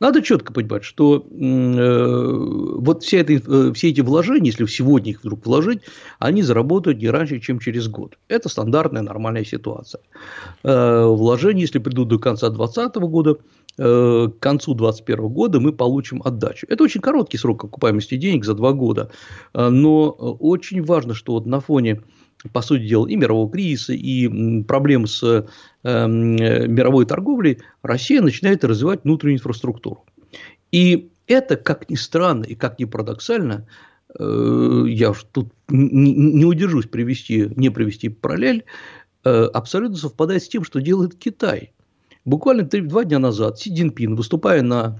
Надо 0.01 0.24
четко 0.24 0.51
понимать, 0.51 0.84
что 0.84 1.27
э, 1.29 2.77
вот 2.79 3.03
вся 3.03 3.20
эта, 3.20 3.34
э, 3.34 3.72
все 3.74 3.89
эти 3.89 4.01
вложения, 4.01 4.48
если 4.48 4.65
сегодня 4.65 5.12
их 5.12 5.20
вдруг 5.20 5.46
вложить, 5.46 5.81
они 6.17 6.41
заработают 6.41 7.00
не 7.00 7.12
раньше, 7.12 7.39
чем 7.39 7.60
через 7.60 7.88
год. 7.88 8.17
Это 8.27 8.50
стандартная 8.50 9.03
нормальная 9.03 9.46
ситуация. 9.46 10.01
Э, 10.63 11.05
вложения, 11.05 11.62
если 11.62 11.77
придут 11.77 12.08
до 12.08 12.17
конца 12.17 12.50
2020 12.50 12.96
года, 12.96 13.38
э, 13.77 14.29
к 14.36 14.39
концу 14.39 14.74
2021 14.74 15.27
года 15.27 15.60
мы 15.60 15.72
получим 15.72 16.24
отдачу. 16.25 16.65
Это 16.67 16.84
очень 16.84 17.00
короткий 17.00 17.38
срок 17.38 17.63
окупаемости 17.63 18.15
денег 18.15 18.43
за 18.43 18.55
два 18.55 18.74
года, 18.74 19.12
э, 19.53 19.70
но 19.70 20.10
очень 20.10 20.84
важно, 20.84 21.13
что 21.13 21.34
вот 21.34 21.46
на 21.46 21.60
фоне 21.60 22.01
по 22.53 22.63
сути 22.63 22.88
дела, 22.88 23.05
и 23.05 23.15
мирового 23.15 23.51
кризиса, 23.51 23.93
и 23.93 24.63
проблем 24.63 25.05
с 25.05 25.46
мировой 25.83 27.05
торговлей, 27.05 27.59
Россия 27.81 28.21
начинает 28.21 28.63
развивать 28.63 29.03
внутреннюю 29.03 29.38
инфраструктуру. 29.38 30.05
И 30.71 31.09
это, 31.27 31.55
как 31.55 31.89
ни 31.89 31.95
странно 31.95 32.43
и 32.43 32.55
как 32.55 32.79
ни 32.79 32.85
парадоксально, 32.85 33.67
э, 34.17 34.83
я 34.88 35.13
тут 35.31 35.50
не, 35.69 36.45
удержусь 36.45 36.85
привести, 36.88 37.51
не 37.55 37.69
привести 37.69 38.09
параллель, 38.09 38.65
э, 39.23 39.43
абсолютно 39.45 39.97
совпадает 39.97 40.43
с 40.43 40.50
тем, 40.50 40.63
что 40.63 40.81
делает 40.81 41.15
Китай. 41.15 41.73
Буквально 42.25 42.63
два 42.63 43.03
дня 43.03 43.19
назад 43.19 43.59
Си 43.59 43.73
Цзиньпин, 43.73 44.15
выступая 44.15 44.61
на 44.61 45.00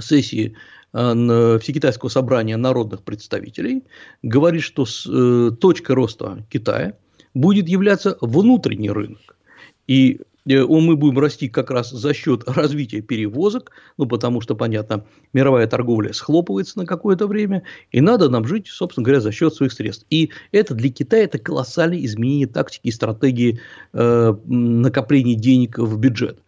сессии 0.00 0.56
Э, 0.94 1.58
Всекитайского 1.60 2.10
собрания 2.10 2.56
народных 2.56 3.02
представителей 3.02 3.84
говорит, 4.22 4.62
что 4.62 4.84
э, 4.84 5.50
точка 5.58 5.94
роста 5.94 6.44
Китая 6.50 6.94
будет 7.32 7.68
являться 7.68 8.18
внутренний 8.20 8.90
рынок. 8.90 9.36
И 9.86 10.20
э, 10.46 10.64
мы 10.64 10.96
будем 10.96 11.18
расти 11.18 11.48
как 11.48 11.70
раз 11.70 11.90
за 11.90 12.14
счет 12.14 12.44
развития 12.46 13.00
перевозок, 13.00 13.72
ну, 13.96 14.06
потому 14.06 14.40
что, 14.40 14.54
понятно, 14.54 15.04
мировая 15.32 15.66
торговля 15.66 16.12
схлопывается 16.12 16.78
на 16.78 16.86
какое-то 16.86 17.26
время, 17.26 17.62
и 17.90 18.00
надо 18.00 18.28
нам 18.28 18.46
жить, 18.46 18.68
собственно 18.68 19.04
говоря, 19.04 19.20
за 19.20 19.32
счет 19.32 19.54
своих 19.54 19.72
средств. 19.72 20.06
И 20.10 20.30
это 20.50 20.74
для 20.74 20.90
Китая 20.90 21.24
это 21.24 21.38
колоссальное 21.38 22.04
изменение 22.04 22.46
тактики 22.46 22.88
и 22.88 22.90
стратегии 22.90 23.60
э, 23.92 24.34
накопления 24.46 25.34
денег 25.34 25.78
в 25.78 25.98
бюджет. 25.98 26.38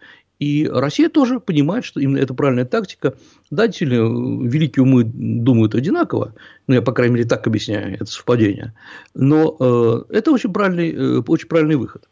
И 0.41 0.69
Россия 0.71 1.09
тоже 1.09 1.39
понимает, 1.39 1.85
что 1.85 2.01
именно 2.01 2.19
это 2.19 2.35
правильная 2.35 2.65
тактика. 2.65 3.15
Да, 3.51 3.67
действительно, 3.67 4.47
великие 4.47 4.83
умы 4.83 5.05
думают 5.05 5.75
одинаково, 5.75 6.35
ну, 6.67 6.75
я, 6.75 6.83
по 6.83 6.93
крайней 6.93 7.15
мере, 7.15 7.29
так 7.29 7.47
объясняю 7.47 7.95
это 7.95 8.07
совпадение, 8.07 8.75
но 9.15 9.57
э, 9.59 10.15
это 10.17 10.33
очень 10.33 10.53
правильный, 10.53 10.93
э, 10.93 11.23
очень 11.27 11.49
правильный 11.49 11.77
выход. 11.77 12.09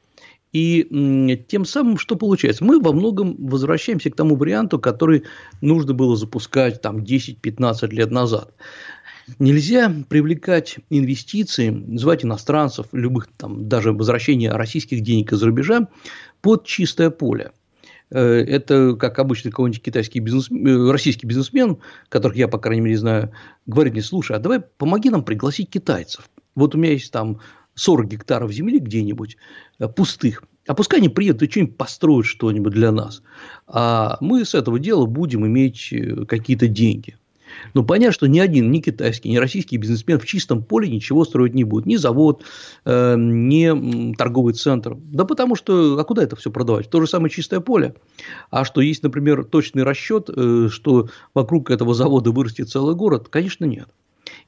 И 0.53 1.39
тем 1.49 1.65
самым, 1.65 1.97
что 1.97 2.15
получается? 2.15 2.65
Мы 2.65 2.81
во 2.81 2.93
многом 2.93 3.37
возвращаемся 3.39 4.11
к 4.11 4.17
тому 4.17 4.37
варианту, 4.37 4.79
который 4.79 5.25
нужно 5.63 5.95
было 5.95 6.15
запускать 6.15 6.83
там 6.83 6.99
10-15 6.99 7.89
лет 7.89 8.11
назад. 8.11 8.55
Нельзя 9.39 9.91
привлекать 10.09 10.77
инвестиции, 10.91 11.97
звать 11.97 12.25
иностранцев, 12.25 12.87
любых 12.93 13.29
там, 13.37 13.69
даже 13.69 13.93
возвращение 13.93 14.51
российских 14.51 15.01
денег 15.01 15.33
из-за 15.33 15.47
рубежа 15.47 15.89
под 16.43 16.67
чистое 16.67 17.09
поле. 17.09 17.53
Э, 18.11 18.21
это, 18.21 18.95
как 18.95 19.19
обычно, 19.19 19.51
какой-нибудь 19.51 19.83
китайский 19.83 20.21
бизнесмен, 20.21 20.67
э, 20.67 20.91
российский 20.91 21.27
бизнесмен, 21.27 21.79
которых 22.09 22.37
я, 22.37 22.47
по 22.49 22.59
крайней 22.59 22.83
мере, 22.83 22.99
знаю, 22.99 23.33
говорит 23.67 23.95
мне, 23.95 24.03
слушай, 24.03 24.37
а 24.37 24.41
давай 24.41 24.61
помоги 24.61 25.09
нам 25.09 25.25
пригласить 25.25 25.71
китайцев. 25.71 26.29
Вот 26.55 26.75
у 26.75 26.79
меня 26.79 26.93
есть 26.93 27.11
там 27.11 27.41
40 27.75 28.09
гектаров 28.09 28.53
земли 28.53 28.79
где-нибудь 28.79 29.37
э, 29.79 29.89
пустых, 29.89 30.45
а 30.67 30.75
пускай 30.75 31.01
они 31.01 31.09
приедут 31.09 31.43
и 31.43 31.51
что-нибудь 31.51 31.77
построят 31.77 32.27
что-нибудь 32.27 32.73
для 32.73 32.93
нас. 32.93 33.23
А 33.67 34.19
мы 34.21 34.45
с 34.45 34.55
этого 34.55 34.79
дела 34.79 35.07
будем 35.07 35.47
иметь 35.47 35.93
какие-то 36.29 36.69
деньги. 36.69 37.17
Но 37.75 37.85
понятно, 37.85 38.13
что 38.13 38.27
ни 38.27 38.39
один, 38.39 38.71
ни 38.71 38.81
китайский, 38.81 39.31
ни 39.31 39.37
российский 39.37 39.77
бизнесмен 39.77 40.19
в 40.19 40.27
чистом 40.27 40.63
поле 40.63 40.89
ничего 40.89 41.25
строить 41.25 41.55
не 41.55 41.65
будет. 41.65 41.87
Ни 41.87 41.97
завод, 41.97 42.45
э, 42.85 43.15
ни 43.17 44.15
торговый 44.15 44.55
центр. 44.55 44.97
Да 44.97 45.25
потому 45.25 45.55
что, 45.55 45.99
а 45.99 46.05
куда 46.05 46.23
это 46.23 46.37
все 46.37 46.51
продавать? 46.51 46.91
То 46.91 47.01
же 47.01 47.07
самое 47.07 47.31
чистое 47.31 47.61
поле. 47.61 47.95
А 48.51 48.65
что 48.65 48.81
есть, 48.81 49.03
например, 49.03 49.45
точный 49.45 49.83
расчет, 49.83 50.29
э, 50.35 50.69
что 50.71 51.09
вокруг 51.35 51.71
этого 51.71 51.95
завода 51.95 52.31
вырастет 52.31 52.69
целый 52.69 52.95
город? 52.95 53.29
Конечно, 53.29 53.65
нет. 53.65 53.89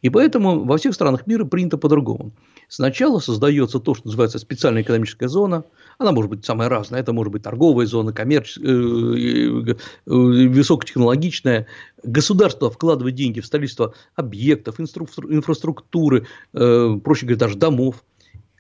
И 0.05 0.11
поэтому 0.11 0.67
во 0.67 0.77
всех 0.77 0.93
странах 0.93 1.27
мира 1.27 1.47
принято 1.47 1.79
по-другому. 1.79 2.35
Сначала 2.69 3.21
создается 3.21 3.81
то, 3.81 3.95
что 3.95 4.07
называется 4.07 4.39
специальная 4.39 4.83
экономическая 4.83 5.29
зона. 5.29 5.65
Она 5.97 6.13
может 6.13 6.31
быть 6.31 6.45
самая 6.45 6.69
разная. 6.69 7.01
Это 7.01 7.15
может 7.15 7.33
быть 7.33 7.43
торговая 7.43 7.87
зона, 7.87 8.13
коммерческая, 8.13 8.67
э, 8.67 9.71
э, 9.71 9.77
высокотехнологичная. 10.07 11.69
Государство 12.03 12.71
вкладывает 12.71 13.15
деньги 13.15 13.41
в 13.41 13.47
строительство 13.47 13.95
объектов, 14.15 14.79
инфраструктуры, 14.79 16.27
э, 16.53 16.99
проще 17.03 17.25
говоря, 17.25 17.39
даже 17.39 17.57
домов. 17.57 18.05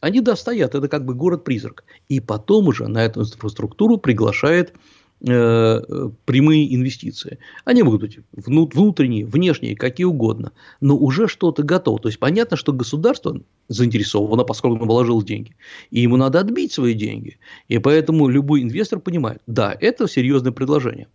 Они 0.00 0.22
да 0.22 0.36
стоят, 0.36 0.74
это 0.74 0.88
как 0.88 1.04
бы 1.04 1.12
город-призрак. 1.12 1.84
И 2.08 2.20
потом 2.20 2.68
уже 2.68 2.88
на 2.88 3.04
эту 3.04 3.20
инфраструктуру 3.20 3.98
приглашает 3.98 4.72
Э, 4.72 4.78
прямые 5.24 6.74
инвестиции. 6.74 7.38
Они 7.64 7.82
могут 7.82 8.02
быть 8.02 8.18
внутренние, 8.32 9.24
внешние, 9.24 9.74
какие 9.74 10.04
угодно, 10.04 10.52
но 10.80 10.96
уже 10.96 11.28
что-то 11.28 11.62
готово. 11.62 11.98
То 11.98 12.08
есть 12.08 12.18
понятно, 12.18 12.56
что 12.56 12.72
государство 12.72 13.40
заинтересовано, 13.68 14.44
поскольку 14.44 14.76
оно 14.76 14.86
вложило 14.86 15.24
деньги, 15.24 15.56
и 15.90 16.00
ему 16.00 16.16
надо 16.16 16.40
отбить 16.40 16.72
свои 16.72 16.92
деньги. 16.92 17.38
И 17.68 17.78
поэтому 17.78 18.28
любой 18.28 18.62
инвестор 18.62 19.00
понимает, 19.00 19.40
да, 19.46 19.74
это 19.80 20.06
серьезное 20.08 20.52
предложение. 20.52 21.08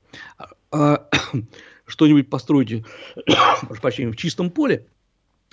А, 0.71 1.07
что-нибудь 1.85 2.29
построить, 2.29 2.83
прошу 3.67 3.81
прощения, 3.81 4.11
в 4.11 4.17
чистом 4.17 4.49
поле– 4.49 4.87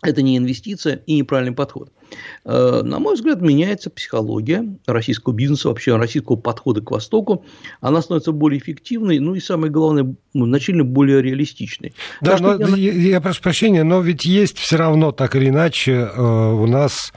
это 0.03 0.23
не 0.23 0.37
инвестиция 0.37 1.03
и 1.07 1.15
неправильный 1.15 1.55
подход. 1.55 1.91
Э, 2.45 2.83
на 2.83 2.99
мой 2.99 3.15
взгляд, 3.15 3.41
меняется 3.41 3.91
психология 3.91 4.65
российского 4.87 5.33
бизнеса, 5.33 5.69
вообще 5.69 5.97
российского 5.97 6.37
подхода 6.37 6.81
к 6.81 6.91
Востоку. 6.91 7.45
Она 7.81 8.03
становится 8.03 8.33
более 8.33 8.61
эффективной, 8.61 9.19
ну 9.19 9.35
и 9.35 9.41
самое 9.41 9.73
главное, 9.73 10.15
значительно 10.35 10.85
более 10.85 11.23
реалистичной. 11.23 11.95
Да, 12.21 12.37
но, 12.39 12.77
я... 12.77 12.93
я 12.93 13.21
прошу 13.21 13.43
прощения, 13.43 13.85
но 13.85 14.01
ведь 14.01 14.25
есть 14.25 14.59
все 14.59 14.77
равно 14.77 15.13
так 15.13 15.35
или 15.37 15.49
иначе 15.49 15.93
э, 15.93 16.21
у 16.21 16.67
нас 16.67 17.13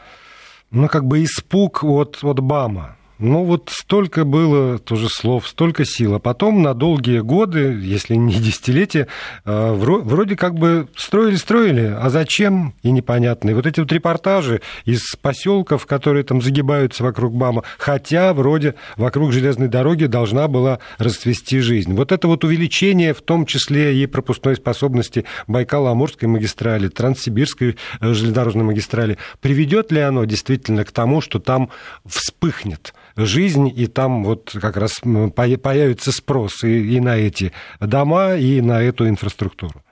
ну, 0.72 0.88
как 0.88 1.06
бы 1.06 1.24
испуг 1.24 1.84
от, 1.84 2.20
от 2.24 2.40
БАМа. 2.40 2.99
Ну, 3.20 3.44
вот 3.44 3.70
столько 3.70 4.24
было 4.24 4.80
тоже 4.80 5.10
слов, 5.10 5.46
столько 5.46 5.84
сил. 5.84 6.16
А 6.16 6.20
потом 6.20 6.62
на 6.62 6.74
долгие 6.74 7.20
годы, 7.20 7.78
если 7.82 8.16
не 8.16 8.36
десятилетия, 8.36 9.08
э, 9.44 9.72
вроде 9.74 10.38
как 10.38 10.56
бы 10.56 10.88
строили-строили, 10.96 11.98
а 12.00 12.10
зачем 12.10 12.74
и 12.82 12.92
непонятно. 12.92 13.50
И 13.50 13.54
вот 13.54 13.66
эти 13.66 13.82
вот 13.82 13.92
репортажи 13.92 14.62
из 14.86 15.18
поселков, 15.22 15.86
которые 15.86 16.24
там 16.24 16.42
загибаются 16.42 17.04
вокруг 17.04 17.36
БАМа, 17.36 17.64
хотя 17.78 18.34
вроде 18.34 18.76
вокруг 18.96 19.34
железной 19.34 19.68
дороги 19.68 20.06
должна 20.06 20.48
была 20.48 20.80
расцвести 20.98 21.60
жизнь. 21.60 21.94
Вот 21.94 22.14
это 22.14 22.30
вот 22.30 22.46
увеличение, 22.46 23.14
в 23.14 23.22
том 23.22 23.46
числе 23.46 24.02
и 24.02 24.06
пропускной 24.06 24.56
способности 24.56 25.26
Байкало-Амурской 25.46 26.30
магистрали, 26.30 26.88
Транссибирской 26.88 27.76
э, 28.00 28.14
железнодорожной 28.14 28.64
магистрали, 28.64 29.18
приведет 29.42 29.92
ли 29.92 30.00
оно 30.00 30.24
действительно 30.24 30.86
к 30.86 30.92
тому, 30.94 31.20
что 31.20 31.40
там 31.40 31.70
вспыхнет 32.06 32.94
жизнь, 33.26 33.72
и 33.76 33.88
там 33.88 34.24
вот 34.24 34.56
как 34.60 34.78
раз 34.78 35.02
появится 35.36 36.12
спрос 36.12 36.64
и, 36.64 36.96
и 36.96 37.00
на 37.00 37.18
эти 37.18 37.52
дома, 37.80 38.36
и 38.36 38.62
на 38.62 38.82
эту 38.82 39.08
инфраструктуру. 39.08 39.84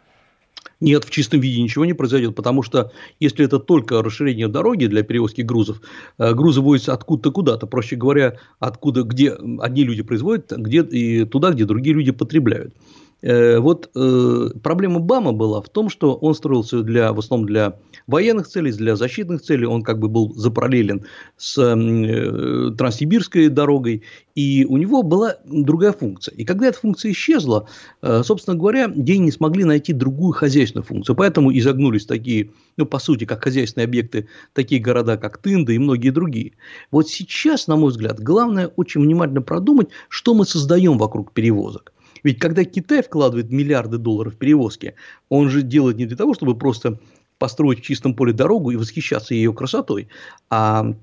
Нет, 0.80 1.06
в 1.06 1.10
чистом 1.10 1.40
виде 1.40 1.62
ничего 1.62 1.86
не 1.86 1.94
произойдет, 1.94 2.36
потому 2.36 2.62
что 2.62 2.92
если 3.20 3.44
это 3.44 3.58
только 3.58 4.04
расширение 4.04 4.48
дороги 4.48 4.86
для 4.86 5.02
перевозки 5.02 5.42
грузов, 5.42 5.82
э, 6.20 6.34
грузы 6.34 6.62
возятся 6.62 6.94
откуда-то 6.94 7.32
куда-то, 7.32 7.68
проще 7.68 7.96
говоря, 7.96 8.38
откуда, 8.60 9.02
где 9.02 9.32
одни 9.60 9.84
люди 9.84 10.04
производят, 10.04 10.52
где, 10.56 10.84
и 10.84 11.26
туда, 11.26 11.52
где 11.52 11.66
другие 11.66 11.96
люди 11.96 12.12
потребляют. 12.12 12.76
Э, 13.22 13.58
вот 13.60 13.90
э, 13.96 14.50
проблема 14.62 15.00
БАМа 15.00 15.32
была 15.32 15.62
в 15.62 15.70
том, 15.70 15.90
что 15.90 16.14
он 16.16 16.36
строился 16.36 16.84
для, 16.84 17.14
в 17.14 17.20
основном 17.20 17.48
для 17.48 17.80
военных 18.06 18.48
целей, 18.48 18.72
для 18.72 18.96
защитных 18.96 19.42
целей. 19.42 19.66
Он 19.66 19.82
как 19.82 20.00
бы 20.00 20.08
был 20.08 20.34
запараллелен 20.36 21.06
с 21.36 21.58
э, 21.58 22.76
Транссибирской 22.78 23.50
дорогой, 23.50 24.04
и 24.36 24.66
у 24.70 24.78
него 24.78 25.02
была 25.02 25.38
другая 25.46 25.94
функция. 25.94 26.36
И 26.36 26.46
когда 26.46 26.68
эта 26.68 26.78
функция 26.78 27.12
исчезла, 27.12 27.68
собственно 28.02 28.56
говоря, 28.56 28.88
деньги 28.88 29.26
не 29.26 29.32
смогли 29.32 29.64
найти 29.64 29.94
другую 29.94 30.34
хозяйственную 30.34 30.86
функцию. 30.86 31.16
Поэтому 31.16 31.52
изогнулись 31.58 32.06
такие, 32.06 32.52
ну, 32.78 32.86
по 32.86 33.00
сути, 33.00 33.26
как 33.26 33.44
хозяйственные 33.44 33.86
объекты, 33.86 34.28
такие 34.54 34.80
города, 34.80 35.18
как 35.18 35.40
Тында 35.40 35.74
и 35.74 35.80
многие 35.80 36.12
другие. 36.12 36.54
Вот 36.92 37.10
сейчас, 37.10 37.66
на 37.66 37.78
мой 37.78 37.90
взгляд, 37.90 38.20
главное 38.20 38.68
очень 38.68 39.02
внимательно 39.02 39.42
продумать, 39.42 39.90
что 40.08 40.36
мы 40.36 40.46
создаем 40.46 41.00
вокруг 41.00 41.34
перевозок. 41.34 41.94
Ведь 42.28 42.40
когда 42.40 42.66
Китай 42.66 43.02
вкладывает 43.02 43.52
миллиарды 43.52 43.98
долларов 43.98 44.34
в 44.34 44.38
перевозки, 44.38 44.96
он 45.30 45.50
же 45.50 45.62
делает 45.62 45.96
не 45.96 46.06
для 46.06 46.18
того, 46.18 46.34
чтобы 46.34 46.58
просто 46.58 47.00
построить 47.38 47.80
в 47.80 47.84
чистом 47.84 48.16
поле 48.16 48.34
дорогу 48.34 48.72
и 48.72 48.76
восхищаться 48.76 49.34
ее 49.34 49.54
красотой, 49.54 50.10
а 50.50 50.94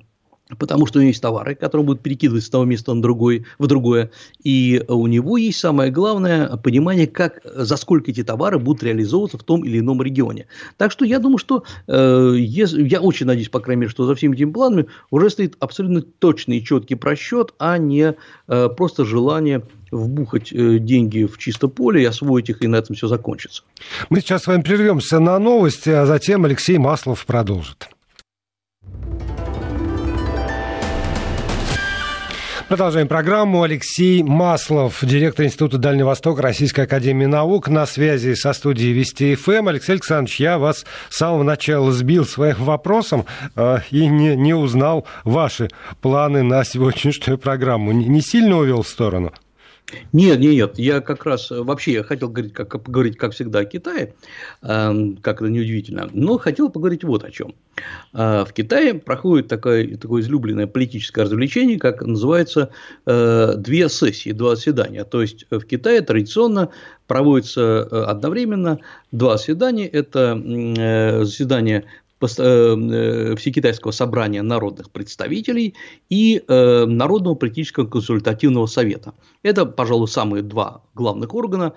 потому 0.59 0.85
что 0.85 0.99
у 0.99 1.01
него 1.01 1.09
есть 1.09 1.23
товары, 1.23 1.55
которые 1.55 1.87
будут 1.87 2.03
перекидывать 2.03 2.45
с 2.45 2.51
того 2.51 2.67
места 2.67 2.93
на 2.93 3.01
другой, 3.01 3.47
в 3.59 3.67
другое, 3.67 4.11
и 4.43 4.85
у 4.87 5.07
него 5.07 5.39
есть 5.39 5.61
самое 5.61 5.91
главное 5.91 6.59
понимание, 6.59 7.07
как, 7.07 7.41
за 7.43 7.77
сколько 7.79 8.11
эти 8.11 8.23
товары 8.23 8.59
будут 8.59 8.83
реализовываться 8.83 9.39
в 9.39 9.45
том 9.45 9.65
или 9.65 9.79
ином 9.79 10.03
регионе. 10.03 10.47
Так 10.77 10.93
что 10.93 11.07
я 11.07 11.21
думаю, 11.21 11.39
что 11.39 11.65
э, 11.87 12.35
я 12.37 13.01
очень 13.01 13.25
надеюсь, 13.25 13.49
по 13.49 13.61
крайней 13.61 13.81
мере, 13.81 13.91
что 13.91 14.05
за 14.05 14.15
всеми 14.15 14.35
этими 14.35 14.53
планами 14.53 14.89
уже 15.11 15.31
стоит 15.31 15.57
абсолютно 15.61 16.03
точный 16.03 16.59
и 16.59 16.65
четкий 16.65 16.97
просчет, 16.97 17.55
а 17.59 17.79
не 17.79 18.15
э, 18.47 18.69
просто 18.69 19.07
желание 19.07 19.63
вбухать 19.97 20.53
э, 20.53 20.79
деньги 20.79 21.25
в 21.25 21.39
чисто 21.39 21.69
поле 21.69 22.03
и 22.03 22.05
освоить 22.05 22.51
их, 22.51 22.63
и 22.63 22.69
на 22.69 22.77
этом 22.77 22.97
все 22.97 23.09
закончится. 23.09 23.63
Мы 24.11 24.21
сейчас 24.21 24.43
с 24.43 24.47
вами 24.47 24.63
прервемся 24.63 25.21
на 25.21 25.39
новости, 25.39 25.91
а 25.91 26.07
затем 26.07 26.45
Алексей 26.45 26.79
Маслов 26.79 27.25
продолжит. 27.27 27.89
Продолжаем 32.69 33.09
программу. 33.09 33.63
Алексей 33.63 34.23
Маслов, 34.23 35.05
директор 35.05 35.45
Института 35.45 35.77
Дальнего 35.77 36.09
Востока 36.09 36.41
Российской 36.41 36.81
Академии 36.87 37.27
Наук, 37.27 37.69
на 37.69 37.85
связи 37.85 38.35
со 38.35 38.55
студией 38.55 38.93
Вести 38.93 39.35
ФМ. 39.35 39.69
Алексей 39.69 39.93
Александрович, 39.93 40.41
я 40.41 40.59
вас 40.59 40.87
с 41.11 41.19
самого 41.19 41.43
начала 41.43 41.93
сбил 41.93 42.25
своим 42.25 42.57
вопросом 42.57 43.27
э, 43.55 43.79
и 43.91 44.07
не, 44.07 44.35
не 44.35 44.55
узнал 44.55 45.07
ваши 45.25 45.69
планы 46.01 46.43
на 46.43 46.65
сегодняшнюю 46.65 47.37
программу. 47.37 47.93
Не 47.93 48.23
сильно 48.23 48.57
увел 48.57 48.83
в 48.83 48.89
сторону? 48.89 49.33
Нет, 50.13 50.39
нет, 50.41 50.79
я 50.79 51.01
как 51.01 51.25
раз 51.27 51.51
вообще 51.51 51.93
я 51.93 52.03
хотел 52.03 52.29
говорить, 52.29 52.55
как, 52.55 52.83
поговорить, 52.83 53.17
как 53.17 53.33
всегда, 53.33 53.61
о 53.61 53.65
Китае, 53.65 54.15
э, 54.63 54.93
как 55.21 55.43
это 55.43 55.51
неудивительно, 55.51 56.09
но 56.13 56.39
хотел 56.39 56.71
поговорить 56.71 57.05
вот 57.05 57.23
о 57.23 57.31
чем. 57.31 57.55
Э, 58.15 58.45
в 58.47 58.53
Китае 58.53 58.95
проходит 58.95 59.49
такое, 59.49 59.97
такое 59.97 60.23
излюбленное 60.23 60.67
политическое 60.67 61.23
развлечение, 61.23 61.79
как 61.79 62.03
называется 62.03 62.71
э, 63.07 63.55
две 63.59 63.89
сессии, 63.89 64.33
два 64.33 64.57
заседания. 64.57 65.05
То 65.05 65.21
есть 65.21 65.47
в 65.51 65.61
Китае 65.61 66.01
традиционно 66.01 66.71
проводится 67.07 67.83
одновременно 68.09 68.79
два 69.13 69.37
заседания. 69.37 69.87
Это 69.87 70.35
заседание 71.25 71.85
Э, 71.85 72.04
Всекитайского 72.21 73.91
собрания 73.91 74.43
народных 74.43 74.91
представителей 74.91 75.75
и 76.09 76.43
э, 76.47 76.85
Народного 76.87 77.35
политического 77.35 77.87
консультативного 77.87 78.67
совета. 78.67 79.15
Это, 79.43 79.67
пожалуй, 79.67 80.09
самые 80.09 80.43
два 80.43 80.83
главных 80.95 81.35
органа, 81.35 81.75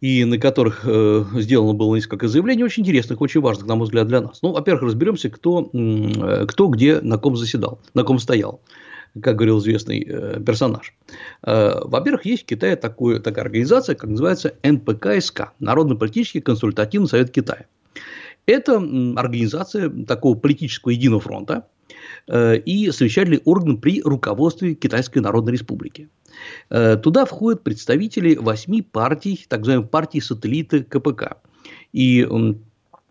и 0.00 0.24
на 0.24 0.38
которых 0.38 0.82
э, 0.84 1.24
сделано 1.34 1.74
было 1.74 1.96
несколько 1.96 2.28
заявлений, 2.28 2.62
очень 2.62 2.82
интересных, 2.82 3.20
очень 3.20 3.40
важных, 3.40 3.66
на 3.66 3.74
мой 3.74 3.86
взгляд, 3.86 4.06
для 4.06 4.20
нас. 4.20 4.42
Ну, 4.42 4.52
во-первых, 4.52 4.84
разберемся, 4.84 5.30
кто, 5.30 5.70
кто 6.48 6.68
где, 6.68 7.00
на 7.00 7.18
ком 7.18 7.36
заседал, 7.36 7.80
на 7.94 8.04
ком 8.04 8.18
стоял 8.18 8.60
как 9.20 9.36
говорил 9.36 9.58
известный 9.58 10.00
персонаж. 10.42 10.94
Во-первых, 11.42 12.24
есть 12.24 12.44
в 12.44 12.46
Китае 12.46 12.76
такое, 12.76 13.20
такая 13.20 13.44
организация, 13.44 13.94
как 13.94 14.08
называется 14.08 14.54
НПКСК– 14.62 15.52
Народно-политический 15.58 16.40
консультативный 16.40 17.08
совет 17.08 17.30
Китая. 17.30 17.66
Это 18.46 18.76
организация 19.16 19.88
такого 20.04 20.36
политического 20.36 20.90
единого 20.90 21.20
фронта 21.20 21.68
э, 22.26 22.58
и 22.58 22.90
совещательный 22.90 23.40
орган 23.44 23.78
при 23.78 24.02
руководстве 24.02 24.74
Китайской 24.74 25.18
Народной 25.18 25.52
Республики. 25.52 26.08
Э, 26.68 26.96
туда 26.96 27.24
входят 27.24 27.62
представители 27.62 28.34
восьми 28.34 28.82
партий, 28.82 29.44
так 29.48 29.60
называемых 29.60 29.90
партий 29.90 30.20
сателлиты 30.20 30.82
КПК. 30.82 31.36
И 31.92 32.26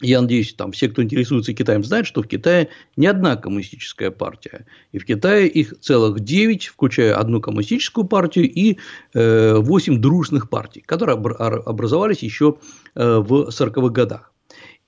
я 0.02 0.20
надеюсь, 0.20 0.56
там 0.56 0.72
все, 0.72 0.90
кто 0.90 1.04
интересуется 1.04 1.54
Китаем, 1.54 1.84
знают, 1.84 2.08
что 2.08 2.24
в 2.24 2.28
Китае 2.28 2.70
не 2.98 3.06
одна 3.06 3.38
коммунистическая 3.38 4.10
партия. 4.10 4.66
И 4.92 4.98
в 4.98 5.06
Китае 5.06 5.48
их 5.48 5.80
целых 5.80 6.20
9, 6.22 6.66
включая 6.66 7.16
одну 7.16 7.40
коммунистическую 7.40 8.06
партию 8.06 8.52
и 8.52 8.80
8 9.14 10.02
дружных 10.02 10.50
партий, 10.50 10.82
которые 10.82 11.18
образовались 11.18 12.24
еще 12.24 12.58
в 12.96 13.50
40-х 13.50 13.90
годах. 13.90 14.32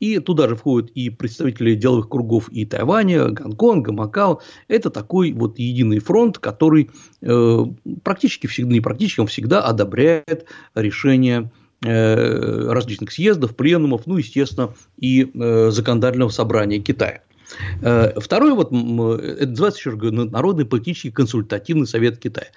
И 0.03 0.19
туда 0.19 0.49
же 0.49 0.55
входят 0.55 0.91
и 0.91 1.09
представители 1.09 1.75
деловых 1.75 2.09
кругов 2.09 2.49
и 2.49 2.65
Тайваня, 2.65 3.29
Гонконга, 3.29 3.93
Макао. 3.93 4.41
Это 4.67 4.89
такой 4.89 5.31
вот 5.31 5.57
единый 5.59 5.99
фронт, 5.99 6.39
который 6.39 6.89
практически 8.03 8.47
всегда, 8.47 8.71
не 8.73 8.81
практически, 8.81 9.21
он 9.21 9.27
всегда 9.27 9.61
одобряет 9.61 10.45
решение 10.75 11.51
Э, 11.85 12.71
различных 12.71 13.11
съездов, 13.11 13.57
пленумов, 13.57 14.03
ну, 14.05 14.15
естественно, 14.15 14.73
и 14.97 15.29
э, 15.33 15.69
законодательного 15.69 16.29
собрания 16.29 16.79
Китая. 16.79 17.21
Э, 17.81 18.19
второй 18.19 18.53
вот, 18.53 18.67
это 18.67 19.47
называется 19.47 19.79
еще 19.79 19.91
Народный 19.91 20.65
политический 20.65 21.11
консультативный 21.11 21.87
совет 21.87 22.17
Китая. 22.19 22.47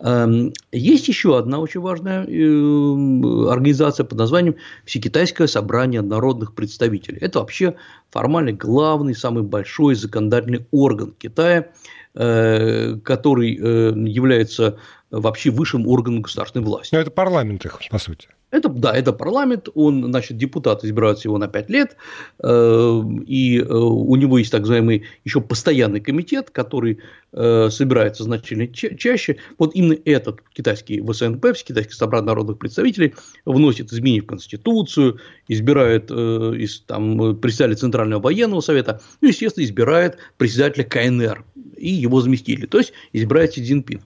Эм, 0.00 0.52
есть 0.72 1.08
еще 1.08 1.38
одна 1.38 1.58
очень 1.58 1.80
важная 1.80 2.22
организация 2.22 4.04
под 4.04 4.18
названием 4.18 4.56
Всекитайское 4.84 5.46
собрание 5.46 6.02
народных 6.02 6.54
представителей. 6.54 7.18
Это 7.20 7.40
вообще 7.40 7.76
формально 8.10 8.52
главный, 8.52 9.14
самый 9.14 9.42
большой 9.42 9.94
законодательный 9.94 10.66
орган 10.70 11.14
Китая, 11.18 11.68
который 12.12 13.52
является 13.54 14.78
вообще 15.10 15.50
высшим 15.50 15.86
органом 15.86 16.22
государственной 16.22 16.64
власти. 16.64 16.94
Но 16.94 17.00
это 17.00 17.10
парламент 17.10 17.64
их, 17.64 17.78
по 17.90 17.98
сути. 17.98 18.28
Это, 18.50 18.68
да, 18.68 18.92
это 18.92 19.12
парламент, 19.12 19.68
он, 19.74 20.04
значит, 20.06 20.36
депутаты 20.36 20.86
избираются 20.88 21.28
его 21.28 21.38
на 21.38 21.46
5 21.46 21.70
лет, 21.70 21.96
э, 22.42 23.02
и 23.26 23.58
э, 23.60 23.64
у 23.64 24.16
него 24.16 24.38
есть 24.38 24.50
так 24.50 24.62
называемый 24.62 25.04
еще 25.24 25.40
постоянный 25.40 26.00
комитет, 26.00 26.50
который 26.50 26.98
э, 27.32 27.68
собирается 27.70 28.24
значительно 28.24 28.66
чаще. 28.66 29.36
Вот 29.58 29.74
именно 29.74 29.96
этот 30.04 30.40
китайский 30.52 31.00
ВСНП, 31.00 31.46
китайский 31.64 31.94
собрат 31.94 32.24
народных 32.24 32.58
представителей, 32.58 33.14
вносит 33.44 33.92
изменения 33.92 34.22
в 34.22 34.26
Конституцию, 34.26 35.20
избирает 35.46 36.10
из, 36.10 36.80
там, 36.80 37.36
председателя 37.36 37.76
Центрального 37.76 38.20
военного 38.20 38.60
совета, 38.60 39.00
ну, 39.20 39.28
естественно, 39.28 39.64
избирает 39.64 40.18
председателя 40.38 40.84
КНР 40.84 41.44
и 41.76 41.90
его 41.90 42.20
заместителей, 42.20 42.66
то 42.66 42.78
есть 42.78 42.92
избирает 43.12 43.52
Си 43.52 43.62
Цзиньпин. 43.62 44.02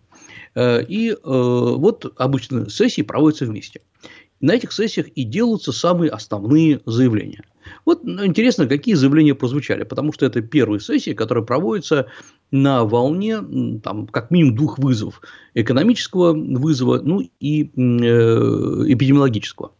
И 0.56 1.16
вот 1.24 2.12
обычно 2.16 2.70
сессии 2.70 3.02
проводятся 3.02 3.46
вместе 3.46 3.80
на 4.44 4.52
этих 4.52 4.72
сессиях 4.72 5.08
и 5.08 5.24
делаются 5.24 5.72
самые 5.72 6.10
основные 6.10 6.80
заявления. 6.84 7.44
Вот 7.86 8.04
ну, 8.04 8.26
интересно, 8.26 8.66
какие 8.66 8.94
заявления 8.94 9.34
прозвучали, 9.34 9.84
потому 9.84 10.12
что 10.12 10.26
это 10.26 10.42
первые 10.42 10.80
сессии, 10.80 11.14
которые 11.14 11.46
проводятся 11.46 12.08
на 12.50 12.84
волне 12.84 13.38
там, 13.82 14.06
как 14.06 14.30
минимум 14.30 14.54
двух 14.54 14.78
вызовов. 14.78 15.22
Экономического 15.54 16.34
вызова, 16.34 17.00
ну 17.02 17.22
и 17.40 17.62
э, 17.62 17.66
эпидемиологического. 17.72 19.72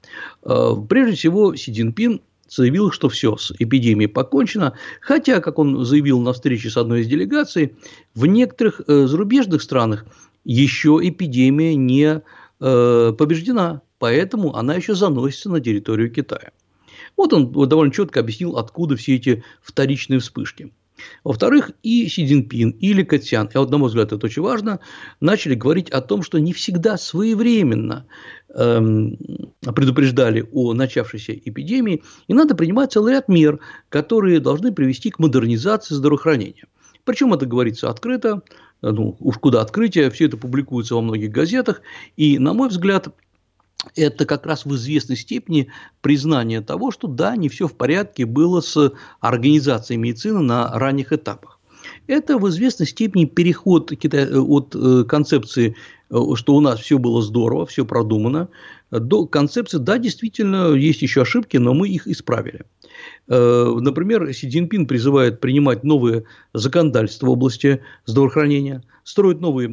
Э, 0.44 0.70
прежде 0.88 1.16
всего, 1.16 1.54
Си 1.54 1.70
Цзиньпин 1.70 2.22
заявил, 2.48 2.90
что 2.90 3.10
все, 3.10 3.36
с 3.36 3.52
эпидемией 3.58 4.08
покончено, 4.08 4.72
хотя, 5.02 5.40
как 5.40 5.58
он 5.58 5.84
заявил 5.84 6.20
на 6.20 6.32
встрече 6.32 6.70
с 6.70 6.78
одной 6.78 7.02
из 7.02 7.06
делегаций, 7.06 7.76
в 8.14 8.24
некоторых 8.24 8.80
э, 8.86 9.08
зарубежных 9.08 9.60
странах 9.60 10.06
еще 10.42 11.00
эпидемия 11.02 11.76
не 11.76 12.22
побеждена 12.60 13.82
поэтому 14.04 14.54
она 14.54 14.74
еще 14.74 14.94
заносится 14.94 15.48
на 15.48 15.60
территорию 15.60 16.10
Китая. 16.10 16.50
Вот 17.16 17.32
он 17.32 17.50
довольно 17.52 17.90
четко 17.90 18.20
объяснил, 18.20 18.58
откуда 18.58 18.96
все 18.96 19.14
эти 19.14 19.42
вторичные 19.62 20.20
вспышки. 20.20 20.74
Во-вторых, 21.24 21.70
и 21.82 22.06
Си 22.06 22.26
Цзиньпин, 22.26 22.68
и 22.72 22.92
Ли 22.92 23.02
Катьян, 23.02 23.46
и, 23.46 23.56
на 23.56 23.78
мой 23.78 23.88
взгляд, 23.88 24.12
это 24.12 24.26
очень 24.26 24.42
важно, 24.42 24.80
начали 25.20 25.54
говорить 25.54 25.88
о 25.88 26.02
том, 26.02 26.22
что 26.22 26.38
не 26.38 26.52
всегда 26.52 26.98
своевременно 26.98 28.06
эм, 28.54 29.16
предупреждали 29.74 30.46
о 30.52 30.74
начавшейся 30.74 31.32
эпидемии, 31.32 32.02
и 32.28 32.34
надо 32.34 32.54
принимать 32.54 32.92
целый 32.92 33.14
ряд 33.14 33.28
мер, 33.28 33.58
которые 33.88 34.38
должны 34.38 34.70
привести 34.70 35.08
к 35.12 35.18
модернизации 35.18 35.94
здравоохранения. 35.94 36.66
Причем 37.04 37.32
это 37.32 37.46
говорится 37.46 37.88
открыто, 37.88 38.42
ну, 38.82 39.16
уж 39.18 39.38
куда 39.38 39.62
открытие, 39.62 40.10
все 40.10 40.26
это 40.26 40.36
публикуется 40.36 40.94
во 40.94 41.00
многих 41.00 41.30
газетах, 41.30 41.80
и, 42.16 42.38
на 42.38 42.52
мой 42.52 42.68
взгляд, 42.68 43.08
это 43.96 44.26
как 44.26 44.46
раз 44.46 44.64
в 44.64 44.74
известной 44.74 45.16
степени 45.16 45.68
признание 46.00 46.60
того, 46.60 46.90
что 46.90 47.08
да, 47.08 47.36
не 47.36 47.48
все 47.48 47.68
в 47.68 47.74
порядке 47.74 48.24
было 48.26 48.60
с 48.60 48.92
организацией 49.20 49.98
медицины 49.98 50.40
на 50.40 50.70
ранних 50.78 51.12
этапах. 51.12 51.60
Это 52.06 52.38
в 52.38 52.48
известной 52.48 52.86
степени 52.86 53.24
переход 53.24 53.92
от 53.92 54.74
э, 54.74 55.04
концепции, 55.04 55.76
э, 56.10 56.16
что 56.34 56.54
у 56.54 56.60
нас 56.60 56.80
все 56.80 56.98
было 56.98 57.22
здорово, 57.22 57.66
все 57.66 57.84
продумано, 57.84 58.48
до 58.90 59.26
концепции, 59.26 59.78
да, 59.78 59.98
действительно, 59.98 60.72
есть 60.74 61.02
еще 61.02 61.22
ошибки, 61.22 61.56
но 61.56 61.74
мы 61.74 61.88
их 61.88 62.06
исправили. 62.06 62.64
Э, 63.28 63.76
например, 63.80 64.32
Си 64.32 64.48
Цзиньпин 64.48 64.86
призывает 64.86 65.40
принимать 65.40 65.82
новые 65.82 66.24
законодательства 66.52 67.26
в 67.26 67.30
области 67.30 67.80
здравоохранения, 68.06 68.82
строить 69.02 69.40
новые 69.40 69.68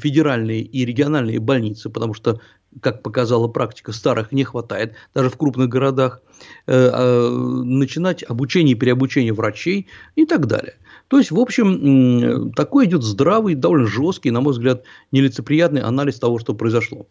федеральные 0.00 0.62
и 0.62 0.84
региональные 0.84 1.40
больницы, 1.40 1.90
потому 1.90 2.14
что 2.14 2.40
как 2.80 3.02
показала 3.02 3.48
практика, 3.48 3.92
старых 3.92 4.32
не 4.32 4.44
хватает, 4.44 4.94
даже 5.14 5.30
в 5.30 5.36
крупных 5.36 5.68
городах, 5.68 6.22
э, 6.66 6.90
а, 6.92 7.30
начинать 7.30 8.22
обучение 8.22 8.74
и 8.74 8.78
переобучение 8.78 9.32
врачей 9.32 9.88
и 10.16 10.26
так 10.26 10.46
далее. 10.46 10.74
То 11.08 11.18
есть, 11.18 11.30
в 11.30 11.38
общем, 11.38 12.52
такой 12.52 12.86
идет 12.86 13.02
здравый, 13.02 13.54
довольно 13.54 13.86
жесткий, 13.86 14.30
на 14.30 14.40
мой 14.40 14.52
взгляд, 14.52 14.84
нелицеприятный 15.10 15.80
анализ 15.80 16.18
того, 16.18 16.38
что 16.38 16.54
произошло. 16.54 17.06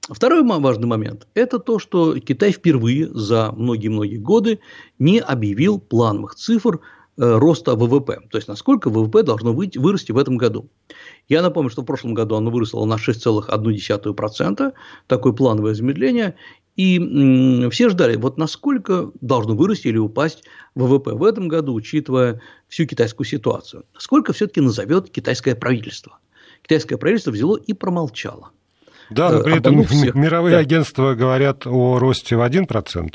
Второй 0.00 0.42
важный 0.42 0.88
момент– 0.88 1.28
это 1.34 1.60
то, 1.60 1.78
что 1.78 2.18
Китай 2.18 2.50
впервые 2.50 3.08
за 3.08 3.52
многие-многие 3.52 4.16
годы 4.16 4.58
не 4.98 5.20
объявил 5.20 5.78
плановых 5.78 6.34
цифр 6.34 6.80
Э, 7.18 7.36
роста 7.38 7.74
ВВП, 7.76 8.20
то 8.30 8.38
есть 8.38 8.48
насколько 8.48 8.88
ВВП 8.88 9.22
должно 9.22 9.52
вырасти 9.52 10.12
в 10.12 10.18
этом 10.18 10.38
году. 10.38 10.70
Я 11.28 11.42
напомню, 11.42 11.70
что 11.70 11.82
в 11.82 11.84
прошлом 11.84 12.14
году 12.14 12.36
оно 12.36 12.50
выросло 12.50 12.84
на 12.84 12.94
6,1%, 12.94 14.72
такое 15.06 15.32
плановое 15.32 15.74
замедление, 15.74 16.34
и 16.76 17.68
все 17.70 17.90
ждали, 17.90 18.16
вот 18.16 18.38
насколько 18.38 19.10
должно 19.20 19.54
вырасти 19.54 19.88
или 19.88 19.98
упасть 19.98 20.44
ВВП 20.74 21.12
в 21.12 21.24
этом 21.24 21.48
году, 21.48 21.74
учитывая 21.74 22.40
всю 22.68 22.86
китайскую 22.86 23.26
ситуацию. 23.26 23.84
Сколько 23.98 24.32
все-таки 24.32 24.60
назовет 24.60 25.10
китайское 25.10 25.54
правительство? 25.54 26.18
Китайское 26.62 26.96
правительство 26.96 27.30
взяло 27.30 27.56
и 27.56 27.72
промолчало. 27.74 28.50
Да, 29.10 29.30
но 29.30 29.42
при 29.42 29.58
этом 29.58 29.84
всех. 29.84 30.14
мировые 30.14 30.56
да. 30.56 30.60
агентства 30.60 31.14
говорят 31.14 31.66
о 31.66 31.98
росте 31.98 32.36
в 32.36 32.40
1%. 32.40 33.14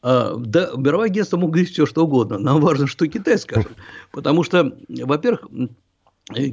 А, 0.00 0.34
да, 0.36 0.70
мировое 0.76 1.06
агентство 1.06 1.36
могут 1.36 1.54
говорить 1.54 1.72
все, 1.72 1.84
что 1.84 2.04
угодно. 2.04 2.38
Нам 2.38 2.60
важно, 2.60 2.86
что 2.86 3.06
Китай 3.06 3.36
скажет. 3.36 3.72
Потому 4.12 4.44
что, 4.44 4.72
во-первых, 4.88 5.46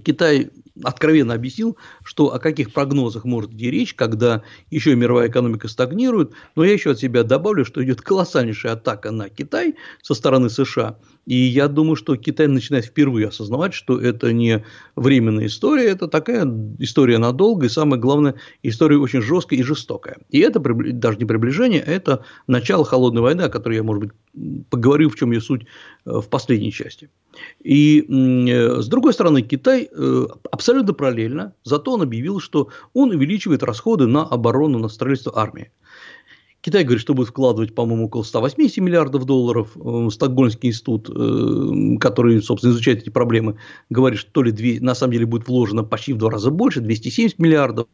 Китай 0.03 0.49
откровенно 0.83 1.33
объяснил, 1.33 1.77
что 2.03 2.33
о 2.33 2.39
каких 2.39 2.73
прогнозах 2.73 3.23
может 3.23 3.53
идти 3.53 3.71
речь, 3.71 3.93
когда 3.93 4.43
еще 4.69 4.95
мировая 4.95 5.29
экономика 5.29 5.67
стагнирует. 5.67 6.31
Но 6.55 6.63
я 6.63 6.73
еще 6.73 6.91
от 6.91 6.99
себя 6.99 7.23
добавлю, 7.23 7.65
что 7.65 7.83
идет 7.83 8.01
колоссальнейшая 8.01 8.73
атака 8.73 9.11
на 9.11 9.29
Китай 9.29 9.75
со 10.01 10.13
стороны 10.13 10.49
США. 10.49 10.97
И 11.25 11.35
я 11.35 11.67
думаю, 11.67 11.95
что 11.95 12.15
Китай 12.17 12.47
начинает 12.47 12.85
впервые 12.85 13.27
осознавать, 13.29 13.73
что 13.73 13.99
это 13.99 14.31
не 14.31 14.63
временная 14.95 15.47
история, 15.47 15.87
это 15.87 16.07
такая 16.07 16.45
история 16.77 17.17
надолго, 17.17 17.65
и 17.65 17.69
самое 17.69 17.99
главное, 17.99 18.35
история 18.61 18.97
очень 18.97 19.21
жесткая 19.21 19.59
и 19.59 19.63
жестокая. 19.63 20.17
И 20.29 20.39
это 20.39 20.59
даже 20.59 21.17
не 21.17 21.25
приближение, 21.25 21.83
а 21.85 21.89
это 21.89 22.25
начало 22.47 22.85
холодной 22.85 23.23
войны, 23.23 23.41
о 23.41 23.49
которой 23.49 23.77
я, 23.77 23.83
может 23.83 24.03
быть, 24.03 24.65
поговорю, 24.69 25.09
в 25.09 25.15
чем 25.15 25.31
ее 25.31 25.41
суть 25.41 25.63
э, 26.05 26.19
в 26.19 26.27
последней 26.29 26.71
части. 26.71 27.09
И 27.63 28.01
э, 28.01 28.81
с 28.81 28.87
другой 28.87 29.13
стороны, 29.13 29.41
Китай 29.41 29.89
э, 29.91 30.25
абсолютно 30.65 30.93
параллельно, 30.93 31.53
зато 31.63 31.93
он 31.93 32.01
объявил, 32.01 32.39
что 32.39 32.69
он 32.95 33.11
увеличивает 33.11 33.61
расходы 33.61 34.07
на 34.07 34.23
оборону, 34.23 34.79
на 34.79 34.89
строительство 34.89 35.37
армии. 35.37 35.71
Китай 36.61 36.83
говорит, 36.83 37.01
что 37.01 37.13
будет 37.13 37.27
вкладывать, 37.27 37.75
по-моему, 37.75 38.05
около 38.05 38.23
180 38.23 38.77
миллиардов 38.79 39.25
долларов. 39.25 39.77
Э, 39.77 40.09
Стокгольмский 40.09 40.69
институт, 40.69 41.07
который, 41.99 42.41
собственно, 42.41 42.71
изучает 42.71 43.03
эти 43.03 43.11
проблемы, 43.11 43.59
говорит, 43.91 44.17
что 44.17 44.31
то 44.31 44.41
ли 44.41 44.51
2, 44.51 44.83
на 44.83 44.95
самом 44.95 45.13
деле 45.13 45.27
будет 45.27 45.47
вложено 45.47 45.83
почти 45.83 46.13
в 46.13 46.17
два 46.17 46.31
раза 46.31 46.49
больше, 46.49 46.81
270 46.81 47.37
миллиардов 47.37 47.85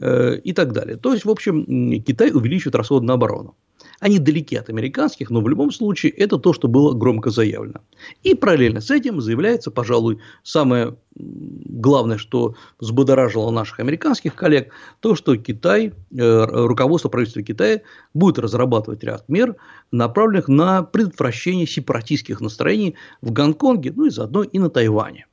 и 0.00 0.52
так 0.52 0.72
далее. 0.72 0.96
То 0.96 1.12
есть, 1.12 1.24
в 1.24 1.30
общем, 1.30 2.02
Китай 2.02 2.32
увеличивает 2.32 2.74
расходы 2.74 3.06
на 3.06 3.12
оборону. 3.12 3.54
Они 4.02 4.18
далеки 4.18 4.56
от 4.56 4.68
американских, 4.68 5.30
но 5.30 5.40
в 5.40 5.48
любом 5.48 5.70
случае 5.70 6.10
это 6.10 6.36
то, 6.36 6.52
что 6.52 6.66
было 6.66 6.92
громко 6.92 7.30
заявлено. 7.30 7.82
И 8.24 8.34
параллельно 8.34 8.80
с 8.80 8.90
этим 8.90 9.20
заявляется, 9.20 9.70
пожалуй, 9.70 10.18
самое 10.42 10.96
главное, 11.14 12.18
что 12.18 12.56
взбудоражило 12.80 13.52
наших 13.52 13.78
американских 13.78 14.34
коллег, 14.34 14.72
то, 14.98 15.14
что 15.14 15.36
Китай, 15.36 15.92
э, 16.18 16.44
руководство 16.66 17.10
правительства 17.10 17.44
Китая 17.44 17.82
будет 18.12 18.40
разрабатывать 18.40 19.04
ряд 19.04 19.28
мер, 19.28 19.54
направленных 19.92 20.48
на 20.48 20.82
предотвращение 20.82 21.68
сепаратистских 21.68 22.40
настроений 22.40 22.96
в 23.20 23.30
Гонконге, 23.30 23.92
ну 23.94 24.06
и 24.06 24.10
заодно 24.10 24.42
и 24.42 24.58
на 24.58 24.68
Тайване. 24.68 25.28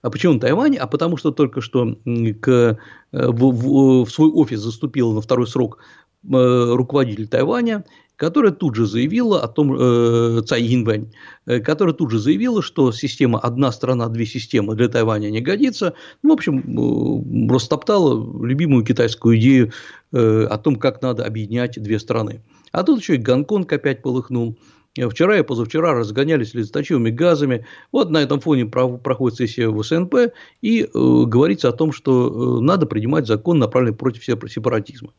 А 0.00 0.08
почему 0.08 0.32
на 0.32 0.40
Тайване? 0.40 0.78
А 0.78 0.86
потому 0.86 1.18
что 1.18 1.30
только 1.30 1.60
что 1.60 1.98
к, 2.40 2.48
э, 2.48 2.76
в, 3.12 3.50
в, 3.50 4.04
в 4.06 4.10
свой 4.10 4.30
офис 4.30 4.60
заступил 4.60 5.12
на 5.12 5.20
второй 5.20 5.46
срок 5.46 5.78
руководитель 6.22 7.28
Тайваня, 7.28 7.84
которая 8.18 8.50
тут 8.52 8.74
же 8.74 8.84
заявила 8.84 9.40
о 9.40 9.48
том, 9.48 9.74
э, 9.78 10.42
Цай 10.44 10.74
Инвэнь, 10.74 11.12
э, 11.46 11.60
которая 11.60 11.94
тут 11.94 12.10
же 12.10 12.18
заявила, 12.18 12.62
что 12.62 12.90
система 12.90 13.38
«одна 13.38 13.70
страна, 13.70 14.08
две 14.08 14.26
системы» 14.26 14.74
для 14.74 14.88
Тайваня 14.88 15.30
не 15.30 15.40
годится. 15.40 15.94
Ну, 16.22 16.30
в 16.30 16.32
общем, 16.32 16.58
э, 16.58 17.54
растоптала 17.54 18.44
любимую 18.44 18.84
китайскую 18.84 19.38
идею 19.38 19.72
э, 20.12 20.46
о 20.50 20.58
том, 20.58 20.76
как 20.76 21.00
надо 21.00 21.24
объединять 21.24 21.80
две 21.80 22.00
страны. 22.00 22.42
А 22.72 22.82
тут 22.82 23.00
еще 23.00 23.14
и 23.14 23.18
Гонконг 23.18 23.72
опять 23.72 24.02
полыхнул. 24.02 24.58
Вчера 25.06 25.38
и 25.38 25.42
позавчера 25.42 25.94
разгонялись 25.94 26.50
слезоточивыми 26.50 27.10
газами. 27.10 27.66
Вот 27.92 28.10
на 28.10 28.18
этом 28.18 28.40
фоне 28.40 28.66
проходит 28.66 29.38
сессия 29.38 29.68
в 29.68 29.82
СНП 29.82 30.32
и 30.62 30.82
э, 30.82 30.88
говорится 30.92 31.68
о 31.68 31.72
том, 31.72 31.92
что 31.92 32.58
э, 32.58 32.62
надо 32.62 32.86
принимать 32.86 33.26
закон, 33.26 33.58
направленный 33.58 33.96
против 33.96 34.24
сепаратизма. 34.24 35.12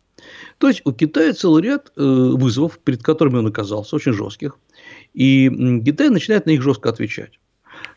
То 0.57 0.67
есть 0.67 0.81
у 0.85 0.91
Китая 0.91 1.33
целый 1.33 1.63
ряд 1.63 1.91
э, 1.95 2.01
вызовов, 2.03 2.79
перед 2.79 3.03
которыми 3.03 3.37
он 3.37 3.47
оказался, 3.47 3.95
очень 3.95 4.13
жестких. 4.13 4.57
И 5.13 5.49
Китай 5.85 6.09
начинает 6.09 6.45
на 6.45 6.51
них 6.51 6.61
жестко 6.61 6.89
отвечать. 6.89 7.39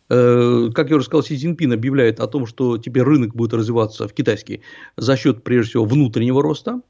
Э, 0.08 0.68
как 0.74 0.90
я 0.90 0.96
уже 0.96 1.06
сказал, 1.06 1.22
Си 1.22 1.36
Цзиньпин 1.36 1.72
объявляет 1.72 2.20
о 2.20 2.26
том, 2.26 2.46
что 2.46 2.78
теперь 2.78 3.02
рынок 3.02 3.34
будет 3.34 3.54
развиваться 3.54 4.06
в 4.08 4.12
китайский 4.12 4.60
за 4.96 5.16
счет, 5.16 5.42
прежде 5.42 5.70
всего, 5.70 5.84
внутреннего 5.84 6.42
роста, 6.42 6.80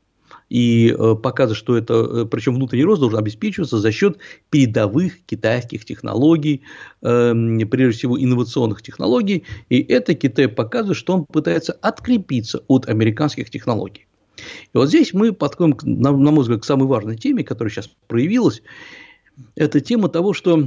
и 0.53 0.91
э, 0.91 1.15
показывает, 1.15 1.57
что 1.57 1.79
это, 1.79 1.95
э, 1.95 2.25
причем 2.27 2.57
внутренний 2.57 2.85
рост 2.85 3.01
должен 3.01 3.19
обеспечиваться 3.19 3.79
за 3.79 3.91
счет 3.91 4.19
передовых 4.51 5.25
китайских 5.25 5.87
технологий, 5.87 6.61
эм, 7.01 7.59
прежде 7.71 7.99
всего 8.01 8.23
инновационных 8.23 8.83
технологий, 8.83 9.45
и 9.71 9.81
это 9.81 10.13
Китай 10.13 10.49
показывает, 10.49 10.99
что 10.99 11.15
он 11.15 11.25
пытается 11.25 11.73
открепиться 11.73 12.63
от 12.69 12.87
американских 12.87 13.49
технологий. 13.49 14.07
И 14.75 14.77
вот 14.77 14.89
здесь 14.89 15.15
мы 15.15 15.33
подходим, 15.33 15.79
на 15.85 16.13
мой 16.13 16.43
взгляд, 16.43 16.61
к 16.61 16.65
самой 16.67 16.87
важной 16.87 17.17
теме, 17.17 17.45
которая 17.45 17.73
сейчас 17.73 17.89
проявилась. 18.07 18.63
Это 19.55 19.81
тема 19.81 20.11
того, 20.11 20.35
что, 20.35 20.63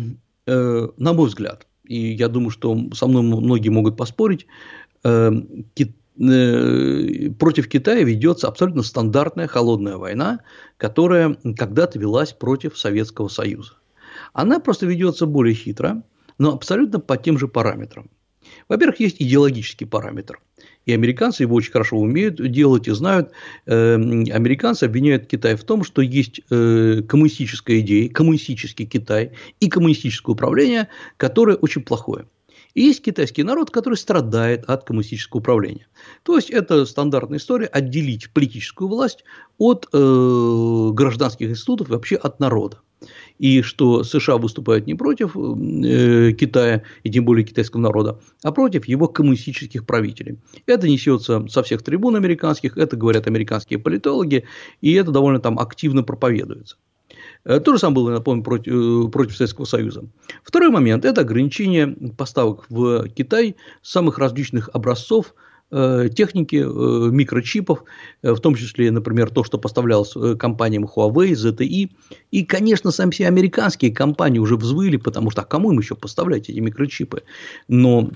э, 0.47 0.87
на 0.97 1.13
мой 1.13 1.27
взгляд, 1.27 1.67
и 1.87 2.13
я 2.13 2.27
думаю, 2.27 2.49
что 2.49 2.75
со 2.95 3.05
мной 3.05 3.21
многие 3.21 3.69
могут 3.69 3.97
поспорить, 3.97 4.47
Э, 5.05 5.31
против 6.17 7.67
Китая 7.67 8.03
ведется 8.03 8.47
абсолютно 8.47 8.83
стандартная 8.83 9.47
холодная 9.47 9.97
война, 9.97 10.39
которая 10.77 11.35
когда-то 11.57 11.99
велась 11.99 12.33
против 12.33 12.77
Советского 12.77 13.27
Союза. 13.27 13.73
Она 14.33 14.59
просто 14.59 14.85
ведется 14.85 15.25
более 15.25 15.55
хитро, 15.55 16.03
но 16.37 16.53
абсолютно 16.53 16.99
по 16.99 17.17
тем 17.17 17.37
же 17.37 17.47
параметрам. 17.47 18.09
Во-первых, 18.67 18.99
есть 18.99 19.17
идеологический 19.19 19.85
параметр. 19.85 20.39
И 20.85 20.93
американцы 20.93 21.43
его 21.43 21.55
очень 21.55 21.71
хорошо 21.71 21.97
умеют 21.97 22.35
делать 22.51 22.87
и 22.87 22.91
знают. 22.91 23.31
Э, 23.65 23.95
американцы 23.95 24.83
обвиняют 24.83 25.25
Китай 25.25 25.55
в 25.55 25.63
том, 25.63 25.83
что 25.83 26.01
есть 26.01 26.41
э, 26.49 27.01
коммунистическая 27.07 27.79
идея, 27.79 28.09
коммунистический 28.09 28.85
Китай 28.85 29.31
и 29.59 29.67
коммунистическое 29.67 30.33
управление, 30.33 30.89
которое 31.17 31.57
очень 31.57 31.81
плохое. 31.81 32.25
И 32.75 32.81
есть 32.83 33.01
китайский 33.01 33.43
народ, 33.43 33.71
который 33.71 33.95
страдает 33.95 34.65
от 34.65 34.83
коммунистического 34.83 35.39
управления. 35.39 35.87
То 36.23 36.35
есть 36.35 36.49
это 36.49 36.85
стандартная 36.85 37.39
история 37.39 37.67
отделить 37.67 38.29
политическую 38.31 38.89
власть 38.89 39.23
от 39.57 39.87
э, 39.93 40.89
гражданских 40.93 41.49
институтов 41.49 41.87
и 41.87 41.91
вообще 41.93 42.17
от 42.17 42.39
народа. 42.41 42.81
И 43.39 43.61
что 43.61 44.03
США 44.03 44.37
выступают 44.37 44.87
не 44.87 44.93
против 44.93 45.37
э, 45.37 46.33
Китая, 46.33 46.83
и 47.03 47.09
тем 47.09 47.23
более 47.23 47.45
китайского 47.45 47.79
народа, 47.79 48.19
а 48.43 48.51
против 48.51 48.87
его 48.87 49.07
коммунистических 49.07 49.85
правителей. 49.85 50.39
Это 50.65 50.89
несется 50.89 51.47
со 51.47 51.63
всех 51.63 51.81
трибун 51.81 52.17
американских, 52.17 52.77
это 52.77 52.97
говорят 52.97 53.27
американские 53.27 53.79
политологи, 53.79 54.45
и 54.81 54.93
это 54.93 55.11
довольно 55.11 55.39
там 55.39 55.59
активно 55.59 56.03
проповедуется. 56.03 56.75
Э, 57.45 57.59
то 57.59 57.73
же 57.73 57.79
самое 57.79 57.95
было, 57.95 58.11
напомню, 58.11 58.43
против, 58.43 58.73
э, 58.73 59.09
против 59.09 59.37
Советского 59.37 59.65
Союза. 59.65 60.05
Второй 60.43 60.69
момент– 60.69 61.05
это 61.05 61.21
ограничение 61.21 61.87
поставок 62.17 62.65
в 62.69 63.07
Китай 63.09 63.55
самых 63.81 64.17
различных 64.17 64.69
образцов 64.73 65.35
э, 65.71 66.09
техники, 66.15 66.55
микрочипов, 66.55 67.83
в 68.23 68.39
том 68.39 68.55
числе, 68.55 68.91
например, 68.91 69.29
то, 69.29 69.43
что 69.43 69.57
поставлялось 69.57 70.13
компаниям 70.39 70.85
Huawei, 70.85 71.33
ZTE. 71.33 71.91
И, 72.31 72.45
конечно, 72.45 72.91
сами 72.91 73.11
все 73.11 73.27
американские 73.27 73.91
компании 73.91 74.39
уже 74.39 74.57
взвыли, 74.57 74.97
потому 74.97 75.29
что 75.29 75.41
а 75.41 75.45
кому 75.45 75.71
им 75.71 75.79
еще 75.79 75.95
поставлять 75.95 76.49
эти 76.49 76.59
микрочипы? 76.59 77.23
Но 77.67 78.11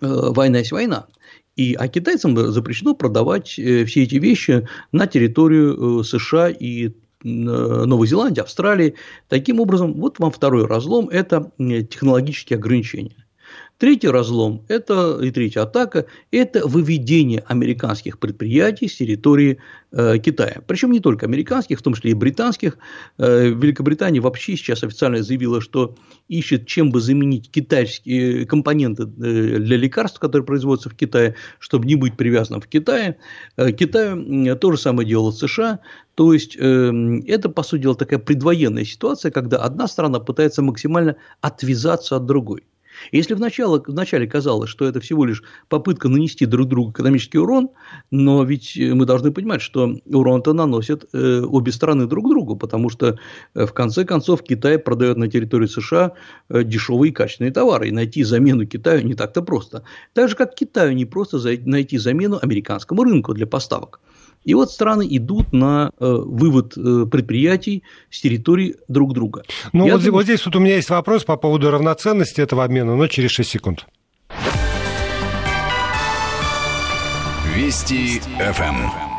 война 0.00 0.58
есть 0.58 0.72
война. 0.72 1.06
И, 1.54 1.74
а 1.74 1.86
китайцам 1.86 2.36
запрещено 2.50 2.94
продавать 2.94 3.48
все 3.48 4.02
эти 4.02 4.16
вещи 4.16 4.66
на 4.90 5.06
территорию 5.06 6.02
США 6.02 6.48
и 6.48 6.92
Новой 7.24 8.06
Зеландии, 8.06 8.40
Австралии. 8.40 8.94
Таким 9.28 9.60
образом, 9.60 9.94
вот 9.94 10.18
вам 10.18 10.30
второй 10.30 10.66
разлом– 10.66 11.08
это 11.10 11.52
технологические 11.58 12.58
ограничения. 12.58 13.26
Третий 13.82 14.06
разлом– 14.06 14.64
это, 14.68 15.18
и 15.20 15.32
третья 15.32 15.62
атака– 15.62 16.06
это 16.30 16.68
выведение 16.68 17.42
американских 17.48 18.20
предприятий 18.20 18.86
с 18.86 18.94
территории 18.94 19.58
э, 19.90 20.18
Китая. 20.18 20.62
Причем 20.68 20.92
не 20.92 21.00
только 21.00 21.26
американских, 21.26 21.80
в 21.80 21.82
том 21.82 21.94
числе 21.94 22.12
и 22.12 22.14
британских. 22.14 22.78
Э, 23.18 23.48
Великобритания 23.48 24.20
вообще 24.20 24.56
сейчас 24.56 24.84
официально 24.84 25.20
заявила, 25.24 25.60
что 25.60 25.96
ищет, 26.28 26.68
чем 26.68 26.92
бы 26.92 27.00
заменить 27.00 27.50
китайские 27.50 28.46
компоненты 28.46 29.02
э, 29.02 29.58
для 29.58 29.76
лекарств, 29.76 30.20
которые 30.20 30.46
производятся 30.46 30.88
в 30.88 30.94
Китае, 30.94 31.34
чтобы 31.58 31.84
не 31.86 31.96
быть 31.96 32.16
привязанным 32.16 32.60
в 32.60 32.68
Китае. 32.68 33.16
Э, 33.56 33.72
Китай 33.72 34.14
то 34.60 34.70
же 34.70 34.78
самое 34.78 35.08
делало 35.08 35.32
США. 35.32 35.80
То 36.14 36.32
есть, 36.32 36.56
э, 36.56 37.20
это, 37.26 37.48
по 37.48 37.64
сути 37.64 37.82
дела, 37.82 37.96
такая 37.96 38.20
предвоенная 38.20 38.84
ситуация, 38.84 39.32
когда 39.32 39.56
одна 39.56 39.88
страна 39.88 40.20
пытается 40.20 40.62
максимально 40.62 41.16
отвязаться 41.40 42.14
от 42.14 42.26
другой. 42.26 42.62
Если 43.10 43.34
вначале, 43.34 43.82
вначале 43.86 44.26
казалось, 44.26 44.70
что 44.70 44.84
это 44.84 45.00
всего 45.00 45.24
лишь 45.24 45.42
попытка 45.68 46.08
нанести 46.08 46.46
друг 46.46 46.68
другу 46.68 46.92
экономический 46.92 47.38
урон, 47.38 47.70
но 48.10 48.44
ведь 48.44 48.76
мы 48.76 49.06
должны 49.06 49.32
понимать, 49.32 49.62
что 49.62 49.96
урон-то 50.06 50.52
наносят 50.52 51.08
э, 51.12 51.40
обе 51.40 51.72
стороны 51.72 52.06
друг 52.06 52.28
другу, 52.28 52.56
потому 52.56 52.90
что 52.90 53.18
э, 53.54 53.66
в 53.66 53.72
конце 53.72 54.04
концов 54.04 54.42
Китай 54.42 54.78
продает 54.78 55.16
на 55.16 55.28
территории 55.28 55.66
США 55.66 56.12
э, 56.48 56.64
дешевые 56.64 57.10
и 57.10 57.14
качественные 57.14 57.52
товары, 57.52 57.88
и 57.88 57.92
найти 57.92 58.22
замену 58.24 58.66
Китаю 58.66 59.04
не 59.04 59.14
так-то 59.14 59.42
просто. 59.42 59.82
Так 60.12 60.28
же, 60.28 60.36
как 60.36 60.54
Китаю 60.54 60.92
не 60.92 61.04
просто 61.04 61.38
найти 61.64 61.98
замену 61.98 62.38
американскому 62.40 63.04
рынку 63.04 63.34
для 63.34 63.46
поставок. 63.46 64.00
И 64.44 64.54
вот 64.54 64.70
страны 64.70 65.06
идут 65.08 65.52
на 65.52 65.90
э, 65.98 66.04
вывод 66.04 66.76
э, 66.76 67.06
предприятий 67.10 67.82
с 68.10 68.20
территории 68.20 68.76
друг 68.88 69.14
друга. 69.14 69.42
Ну, 69.72 69.84
вот, 69.84 69.98
думаю... 69.98 70.12
вот 70.12 70.24
здесь 70.24 70.44
вот 70.44 70.56
у 70.56 70.60
меня 70.60 70.76
есть 70.76 70.90
вопрос 70.90 71.24
по 71.24 71.36
поводу 71.36 71.70
равноценности 71.70 72.40
этого 72.40 72.64
обмена, 72.64 72.96
но 72.96 73.06
через 73.06 73.30
6 73.30 73.48
секунд. 73.48 73.86
Вести 77.54 78.20
ФМ. 78.38 79.11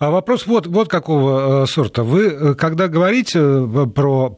А 0.00 0.10
вопрос 0.10 0.46
вот, 0.46 0.66
вот 0.66 0.88
какого 0.88 1.64
э, 1.64 1.66
сорта. 1.66 2.04
Вы, 2.04 2.28
э, 2.28 2.54
когда 2.54 2.88
говорите 2.88 3.38
э, 3.38 3.86
про, 3.94 4.34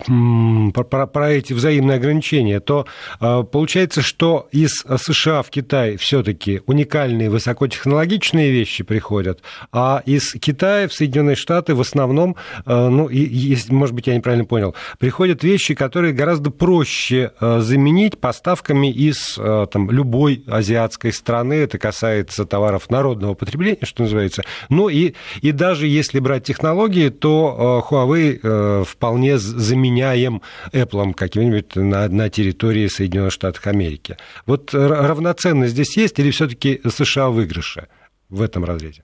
про, 0.74 1.06
про 1.06 1.30
эти 1.30 1.52
взаимные 1.52 1.98
ограничения, 1.98 2.58
то 2.58 2.84
получается, 3.20 4.02
что 4.02 4.48
из 4.50 4.84
США 4.96 5.42
в 5.42 5.50
Китай 5.50 5.96
все-таки 5.98 6.62
уникальные 6.66 7.30
высокотехнологичные 7.30 8.50
вещи 8.50 8.82
приходят, 8.82 9.40
а 9.70 10.02
из 10.04 10.32
Китая 10.32 10.88
в 10.88 10.92
Соединенные 10.92 11.36
Штаты 11.36 11.76
в 11.76 11.80
основном, 11.80 12.34
ну, 12.66 13.08
и, 13.08 13.56
может 13.68 13.94
быть, 13.94 14.08
я 14.08 14.16
неправильно 14.16 14.44
понял, 14.44 14.74
приходят 14.98 15.44
вещи, 15.44 15.74
которые 15.74 16.12
гораздо 16.12 16.50
проще 16.50 17.32
заменить 17.40 18.18
поставками 18.18 18.90
из 18.90 19.34
там, 19.34 19.90
любой 19.90 20.44
азиатской 20.48 21.12
страны. 21.12 21.54
Это 21.54 21.78
касается 21.78 22.44
товаров 22.44 22.90
народного 22.90 23.34
потребления, 23.34 23.78
что 23.82 24.02
называется. 24.02 24.42
Ну 24.68 24.88
и, 24.88 25.14
и 25.40 25.51
даже 25.52 25.86
если 25.86 26.18
брать 26.18 26.44
технологии, 26.44 27.08
то 27.08 27.82
э, 27.88 27.92
Huawei 27.92 28.40
э, 28.42 28.84
вполне 28.84 29.38
заменяем 29.38 30.42
Apple 30.72 31.14
каким-нибудь 31.14 31.76
на, 31.76 32.08
на 32.08 32.28
территории 32.28 32.88
Соединенных 32.88 33.32
Штатов 33.32 33.66
Америки. 33.66 34.16
Вот 34.46 34.74
равноценность 34.74 35.72
здесь 35.72 35.96
есть 35.96 36.18
или 36.18 36.30
все-таки 36.30 36.80
США 36.86 37.30
выигрыше 37.30 37.88
в 38.28 38.42
этом 38.42 38.64
разрезе? 38.64 39.02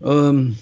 Эм, 0.00 0.56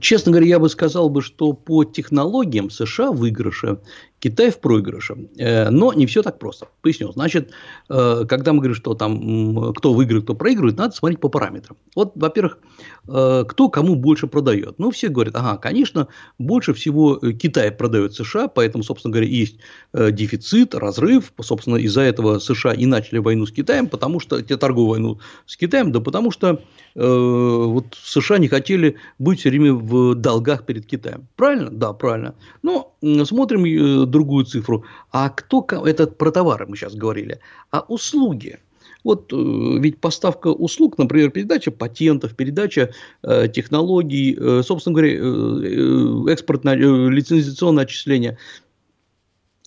честно 0.00 0.30
говоря, 0.30 0.46
я 0.46 0.58
бы 0.58 0.68
сказал 0.68 1.08
бы, 1.08 1.22
что 1.22 1.52
по 1.52 1.84
технологиям 1.84 2.70
США 2.70 3.10
в 3.10 3.16
выигрыше, 3.16 3.78
Китай 4.24 4.50
в 4.50 4.58
проигрыше. 4.58 5.28
Э, 5.36 5.68
но 5.68 5.92
не 5.92 6.06
все 6.06 6.22
так 6.22 6.38
просто. 6.38 6.68
Поясню. 6.80 7.12
Значит, 7.12 7.50
э, 7.90 8.24
когда 8.26 8.54
мы 8.54 8.60
говорим, 8.60 8.74
что 8.74 8.94
там 8.94 9.74
кто 9.74 9.92
выиграет, 9.92 10.24
кто 10.24 10.34
проигрывает, 10.34 10.78
надо 10.78 10.94
смотреть 10.94 11.20
по 11.20 11.28
параметрам. 11.28 11.76
Вот, 11.94 12.12
во-первых, 12.14 12.58
э, 13.06 13.44
кто 13.46 13.68
кому 13.68 13.96
больше 13.96 14.26
продает. 14.26 14.78
Ну, 14.78 14.90
все 14.92 15.08
говорят, 15.08 15.36
ага, 15.36 15.58
конечно, 15.58 16.08
больше 16.38 16.72
всего 16.72 17.16
Китай 17.16 17.70
продает 17.70 18.14
США, 18.14 18.48
поэтому, 18.48 18.82
собственно 18.82 19.12
говоря, 19.12 19.28
есть 19.28 19.58
дефицит, 19.92 20.74
разрыв. 20.74 21.34
Собственно, 21.42 21.76
из-за 21.76 22.00
этого 22.00 22.38
США 22.38 22.72
и 22.72 22.86
начали 22.86 23.18
войну 23.18 23.44
с 23.44 23.52
Китаем, 23.52 23.88
потому 23.88 24.20
что 24.20 24.42
торговую 24.42 24.90
войну 24.90 25.18
с 25.44 25.56
Китаем, 25.58 25.92
да 25.92 26.00
потому 26.00 26.30
что 26.30 26.62
вот 26.94 27.86
США 28.02 28.38
не 28.38 28.48
хотели 28.48 28.96
быть 29.18 29.40
все 29.40 29.50
время 29.50 29.74
в 29.74 30.14
долгах 30.14 30.64
перед 30.64 30.86
Китаем. 30.86 31.26
Правильно? 31.36 31.70
Да, 31.70 31.92
правильно. 31.92 32.34
Но 32.62 32.94
смотрим 33.24 33.64
другую 34.14 34.44
цифру. 34.46 34.84
А 35.10 35.28
кто, 35.28 35.66
это 35.84 36.06
про 36.06 36.30
товары 36.30 36.66
мы 36.66 36.76
сейчас 36.76 36.94
говорили, 36.94 37.40
а 37.70 37.84
услуги. 37.88 38.58
Вот 39.04 39.32
э, 39.32 39.36
ведь 39.80 40.00
поставка 40.00 40.48
услуг, 40.48 40.96
например, 40.96 41.30
передача 41.30 41.70
патентов, 41.70 42.34
передача 42.34 42.94
э, 43.22 43.48
технологий, 43.48 44.34
э, 44.34 44.62
собственно 44.64 44.94
говоря, 44.94 45.12
э, 45.12 46.32
экспортное, 46.32 46.76
э, 46.76 47.10
лицензионное 47.10 47.84
отчисление, 47.84 48.38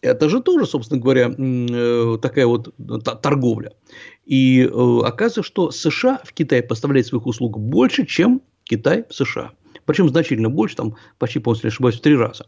это 0.02 0.30
же 0.30 0.42
тоже, 0.42 0.66
собственно 0.66 1.02
говоря, 1.02 1.34
э, 1.38 2.18
такая 2.22 2.48
вот 2.48 2.74
торговля. 3.22 3.74
И 4.26 4.62
э, 4.62 5.00
оказывается, 5.04 5.44
что 5.44 5.72
США 5.72 6.20
в 6.24 6.34
Китае 6.34 6.64
поставляет 6.64 7.08
своих 7.08 7.26
услуг 7.28 7.60
больше, 7.60 8.06
чем 8.06 8.42
Китай 8.64 9.06
в 9.10 9.14
США. 9.14 9.52
Причем 9.86 10.10
значительно 10.10 10.50
больше, 10.50 10.76
там 10.76 10.96
почти, 11.18 11.40
по-моему, 11.40 11.68
ошибаюсь, 11.68 11.96
в 11.96 12.02
три 12.02 12.16
раза. 12.16 12.46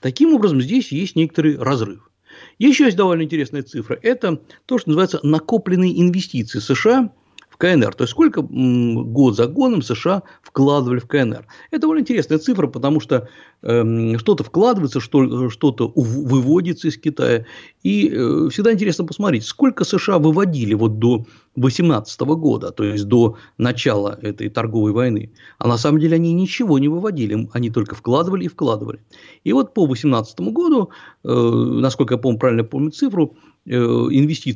Таким 0.00 0.34
образом, 0.34 0.60
здесь 0.60 0.92
есть 0.92 1.16
некоторый 1.16 1.58
разрыв. 1.58 2.10
Еще 2.58 2.84
есть 2.84 2.96
довольно 2.96 3.22
интересная 3.22 3.62
цифра. 3.62 3.98
Это 4.02 4.40
то, 4.66 4.78
что 4.78 4.90
называется 4.90 5.20
накопленные 5.22 6.00
инвестиции 6.00 6.60
США 6.60 7.10
КНР. 7.58 7.94
То 7.94 8.04
есть, 8.04 8.12
сколько 8.12 8.40
год 8.42 9.36
за 9.36 9.46
годом 9.46 9.82
США 9.82 10.22
вкладывали 10.42 11.00
в 11.00 11.06
КНР. 11.06 11.46
Это 11.70 11.80
довольно 11.80 12.00
интересная 12.00 12.38
цифра, 12.38 12.68
потому 12.68 13.00
что 13.00 13.28
э, 13.62 14.16
что-то 14.18 14.44
вкладывается, 14.44 15.00
что, 15.00 15.50
что-то 15.50 15.92
выводится 15.94 16.88
из 16.88 16.96
Китая. 16.96 17.44
И 17.82 18.08
э, 18.08 18.48
всегда 18.50 18.72
интересно 18.72 19.04
посмотреть, 19.04 19.44
сколько 19.44 19.84
США 19.84 20.18
выводили 20.18 20.74
вот 20.74 20.98
до 20.98 21.26
2018 21.60 22.20
года, 22.20 22.70
то 22.70 22.84
есть 22.84 23.06
до 23.06 23.36
начала 23.58 24.18
этой 24.20 24.48
торговой 24.48 24.92
войны. 24.92 25.32
А 25.58 25.68
на 25.68 25.78
самом 25.78 26.00
деле 26.00 26.16
они 26.16 26.32
ничего 26.32 26.78
не 26.78 26.88
выводили, 26.88 27.48
они 27.52 27.70
только 27.70 27.94
вкладывали 27.94 28.44
и 28.44 28.48
вкладывали. 28.48 29.00
И 29.44 29.52
вот 29.52 29.74
по 29.74 29.86
2018 29.86 30.40
году, 30.40 30.90
э, 31.24 31.28
насколько 31.28 32.14
я 32.14 32.18
помню, 32.18 32.38
правильно 32.38 32.64
помню 32.64 32.90
цифру, 32.90 33.36
Э, 33.68 33.76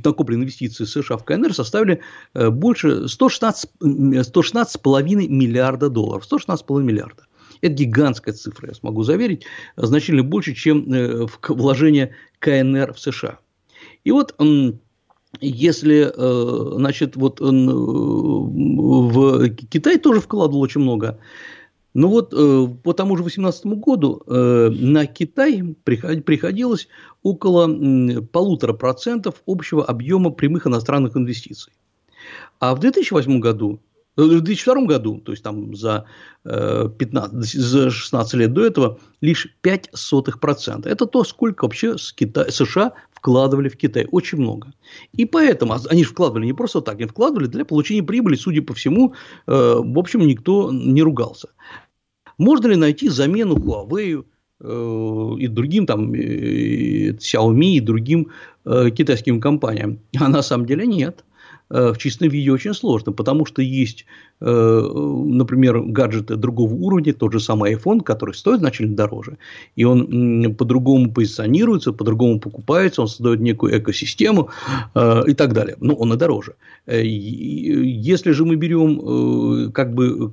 накопленные 0.04 0.44
инвестиции 0.44 0.84
США 0.84 1.18
в 1.18 1.24
КНР 1.24 1.52
составили 1.52 2.00
э, 2.32 2.48
больше 2.48 3.08
116, 3.08 3.70
116,5 3.80 5.28
миллиарда 5.28 5.90
долларов. 5.90 6.26
116,5 6.30 6.82
миллиарда. 6.82 7.26
Это 7.60 7.74
гигантская 7.74 8.34
цифра, 8.34 8.68
я 8.68 8.74
смогу 8.74 9.02
заверить, 9.02 9.44
значительно 9.76 10.22
больше, 10.22 10.54
чем 10.54 10.90
э, 10.92 11.26
вложение 11.48 12.14
КНР 12.38 12.94
в 12.94 13.00
США. 13.00 13.38
И 14.04 14.10
вот 14.10 14.34
если, 15.40 16.12
значит, 16.76 17.16
вот 17.16 17.40
в 17.40 17.48
Китай 19.48 19.98
тоже 19.98 20.20
вкладывал 20.20 20.60
очень 20.60 20.82
много, 20.82 21.18
ну 21.94 22.08
вот 22.08 22.32
э, 22.32 22.66
по 22.82 22.94
тому 22.94 23.16
же 23.16 23.22
2018 23.22 23.66
году 23.66 24.22
э, 24.26 24.70
на 24.70 25.06
Китай 25.06 25.62
приходилось 25.84 26.88
около 27.22 27.68
полутора 28.32 28.72
процентов 28.72 29.42
общего 29.46 29.84
объема 29.84 30.30
прямых 30.30 30.66
иностранных 30.66 31.16
инвестиций. 31.16 31.72
А 32.60 32.74
в 32.74 32.80
2008 32.80 33.40
году 33.40 33.74
э, 33.74 33.91
в 34.16 34.40
2002 34.40 34.86
году, 34.86 35.18
то 35.18 35.32
есть 35.32 35.42
там 35.42 35.74
за, 35.74 36.06
15, 36.44 37.52
за 37.52 37.90
16 37.90 38.34
лет 38.34 38.52
до 38.52 38.64
этого, 38.64 38.98
лишь 39.20 39.48
0,05%. 39.62 40.88
Это 40.88 41.06
то, 41.06 41.24
сколько 41.24 41.64
вообще 41.64 41.96
с 41.96 42.12
Кита... 42.12 42.50
США 42.50 42.92
вкладывали 43.12 43.68
в 43.68 43.76
Китай. 43.76 44.06
Очень 44.10 44.38
много. 44.38 44.72
И 45.12 45.24
поэтому 45.24 45.76
они 45.88 46.04
же 46.04 46.10
вкладывали 46.10 46.46
не 46.46 46.52
просто 46.52 46.80
так, 46.80 46.96
они 46.96 47.06
вкладывали 47.06 47.46
для 47.46 47.64
получения 47.64 48.02
прибыли, 48.02 48.34
судя 48.34 48.62
по 48.62 48.74
всему, 48.74 49.14
в 49.46 49.98
общем, 49.98 50.20
никто 50.26 50.70
не 50.72 51.02
ругался. 51.02 51.48
Можно 52.38 52.68
ли 52.68 52.76
найти 52.76 53.08
замену 53.08 53.56
Huawei 53.56 54.24
э, 54.60 55.34
и 55.38 55.46
другим 55.48 55.86
там 55.86 56.14
и 56.14 57.12
Xiaomi 57.12 57.74
и 57.74 57.80
другим 57.80 58.30
э, 58.64 58.90
китайским 58.90 59.40
компаниям? 59.40 60.00
А 60.18 60.28
на 60.28 60.42
самом 60.42 60.66
деле 60.66 60.86
нет. 60.86 61.24
Э, 61.72 61.92
в 61.94 61.98
чистом 61.98 62.28
виде 62.28 62.52
очень 62.52 62.74
сложно, 62.74 63.12
потому 63.12 63.46
что 63.46 63.62
есть, 63.62 64.04
например, 64.44 65.80
гаджеты 65.80 66.36
другого 66.36 66.74
уровня, 66.74 67.12
тот 67.12 67.32
же 67.32 67.40
самый 67.40 67.74
iPhone, 67.74 68.02
который 68.02 68.34
стоит 68.34 68.60
значительно 68.60 68.96
дороже, 68.96 69.38
и 69.76 69.84
он 69.84 70.54
по-другому 70.54 71.12
позиционируется, 71.12 71.92
по-другому 71.92 72.40
покупается, 72.40 73.02
он 73.02 73.08
создает 73.08 73.40
некую 73.40 73.78
экосистему 73.78 74.50
э, 74.94 75.22
и 75.26 75.34
так 75.34 75.52
далее. 75.52 75.76
Но 75.80 75.94
он 75.94 76.12
и 76.12 76.16
дороже. 76.16 76.54
Если 76.86 78.32
же 78.32 78.44
мы 78.44 78.56
берем 78.56 79.70
как 79.72 79.94
бы 79.94 80.32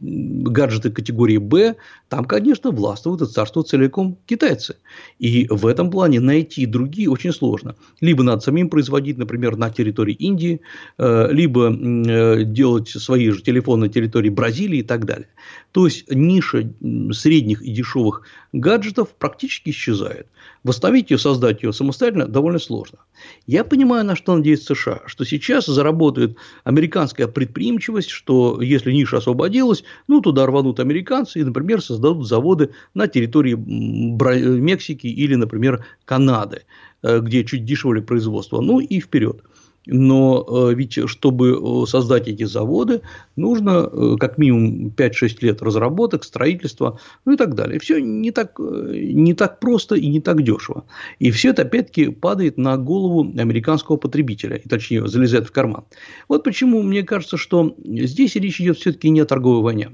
гаджеты 0.00 0.90
категории 0.90 1.38
B, 1.38 1.74
там, 2.08 2.24
конечно, 2.24 2.70
властвуют 2.70 3.22
и 3.22 3.26
царствуют 3.26 3.68
целиком 3.68 4.16
китайцы. 4.26 4.76
И 5.18 5.46
в 5.50 5.66
этом 5.66 5.90
плане 5.90 6.20
найти 6.20 6.66
другие 6.66 7.10
очень 7.10 7.32
сложно. 7.32 7.74
Либо 8.00 8.22
надо 8.22 8.40
самим 8.40 8.68
производить, 8.68 9.18
например, 9.18 9.56
на 9.56 9.70
территории 9.70 10.14
Индии, 10.14 10.60
Э, 10.98 11.28
либо 11.30 11.72
э, 11.72 12.44
делать 12.44 12.88
свои 12.88 13.30
же 13.30 13.39
телефоны 13.42 13.86
на 13.86 13.92
территории 13.92 14.28
Бразилии 14.28 14.80
и 14.80 14.82
так 14.82 15.04
далее. 15.04 15.28
То 15.72 15.86
есть 15.86 16.10
ниша 16.10 16.72
средних 17.12 17.62
и 17.62 17.72
дешевых 17.72 18.22
гаджетов 18.52 19.10
практически 19.10 19.70
исчезает. 19.70 20.26
Восстановить 20.62 21.10
ее, 21.10 21.18
создать 21.18 21.62
ее 21.62 21.72
самостоятельно 21.72 22.26
довольно 22.26 22.58
сложно. 22.58 22.98
Я 23.46 23.64
понимаю, 23.64 24.04
на 24.04 24.16
что 24.16 24.36
надеется 24.36 24.74
США, 24.74 25.00
что 25.06 25.24
сейчас 25.24 25.66
заработает 25.66 26.36
американская 26.64 27.28
предприимчивость, 27.28 28.10
что 28.10 28.60
если 28.60 28.92
ниша 28.92 29.18
освободилась, 29.18 29.84
ну 30.08 30.20
туда 30.20 30.46
рванут 30.46 30.80
американцы 30.80 31.40
и, 31.40 31.44
например, 31.44 31.82
создадут 31.82 32.28
заводы 32.28 32.70
на 32.94 33.08
территории 33.08 33.54
Мексики 33.54 35.06
или, 35.06 35.34
например, 35.34 35.84
Канады, 36.04 36.62
э, 37.02 37.20
где 37.20 37.44
чуть 37.44 37.64
дешевле 37.64 38.02
производство. 38.02 38.60
Ну 38.60 38.80
и 38.80 39.00
вперед. 39.00 39.42
Но 39.86 40.46
э, 40.46 40.74
ведь, 40.74 40.98
чтобы 41.08 41.50
э, 41.50 41.86
создать 41.86 42.28
эти 42.28 42.44
заводы, 42.44 43.00
нужно 43.36 43.88
э, 43.90 44.16
как 44.20 44.36
минимум 44.36 44.92
5-6 44.94 45.38
лет 45.40 45.62
разработок, 45.62 46.24
строительства, 46.24 46.98
ну 47.24 47.32
и 47.32 47.36
так 47.36 47.54
далее. 47.54 47.80
Все 47.80 47.98
не 48.00 48.30
так, 48.30 48.58
не 48.58 49.32
так 49.34 49.58
просто 49.58 49.94
и 49.94 50.06
не 50.08 50.20
так 50.20 50.42
дешево. 50.42 50.84
И 51.18 51.30
все 51.30 51.50
это, 51.50 51.62
опять-таки, 51.62 52.08
падает 52.08 52.58
на 52.58 52.76
голову 52.76 53.22
американского 53.38 53.96
потребителя, 53.96 54.56
и 54.56 54.68
точнее, 54.68 55.06
залезает 55.08 55.46
в 55.46 55.52
карман. 55.52 55.84
Вот 56.28 56.44
почему 56.44 56.82
мне 56.82 57.02
кажется, 57.02 57.38
что 57.38 57.74
здесь 57.82 58.36
речь 58.36 58.60
идет 58.60 58.76
все-таки 58.76 59.08
не 59.08 59.20
о 59.20 59.24
торговой 59.24 59.62
войне. 59.62 59.92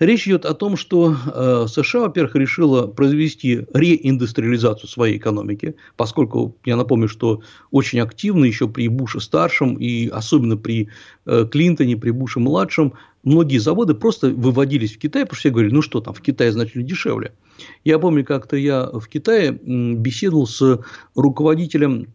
Речь 0.00 0.26
идет 0.26 0.46
о 0.46 0.54
том, 0.54 0.78
что 0.78 1.14
э, 1.14 1.66
США, 1.68 2.00
во-первых, 2.00 2.34
решила 2.34 2.86
произвести 2.86 3.66
реиндустриализацию 3.74 4.88
своей 4.88 5.18
экономики, 5.18 5.76
поскольку, 5.98 6.56
я 6.64 6.76
напомню, 6.76 7.06
что 7.06 7.42
очень 7.70 8.00
активно 8.00 8.46
еще 8.46 8.66
при 8.66 8.88
Буше-старшем 8.88 9.74
и 9.74 10.08
особенно 10.08 10.56
при 10.56 10.88
э, 11.26 11.46
Клинтоне, 11.50 11.98
при 11.98 12.12
Буше-младшем, 12.12 12.94
многие 13.24 13.58
заводы 13.58 13.92
просто 13.92 14.30
выводились 14.30 14.96
в 14.96 14.98
Китай, 14.98 15.24
потому 15.24 15.36
что 15.36 15.40
все 15.40 15.50
говорили, 15.50 15.74
ну 15.74 15.82
что 15.82 16.00
там, 16.00 16.14
в 16.14 16.22
Китае 16.22 16.50
значительно 16.52 16.84
дешевле. 16.84 17.34
Я 17.84 17.98
помню, 17.98 18.24
как-то 18.24 18.56
я 18.56 18.86
в 18.86 19.06
Китае 19.06 19.52
беседовал 19.52 20.46
с 20.46 20.80
руководителем 21.14 22.06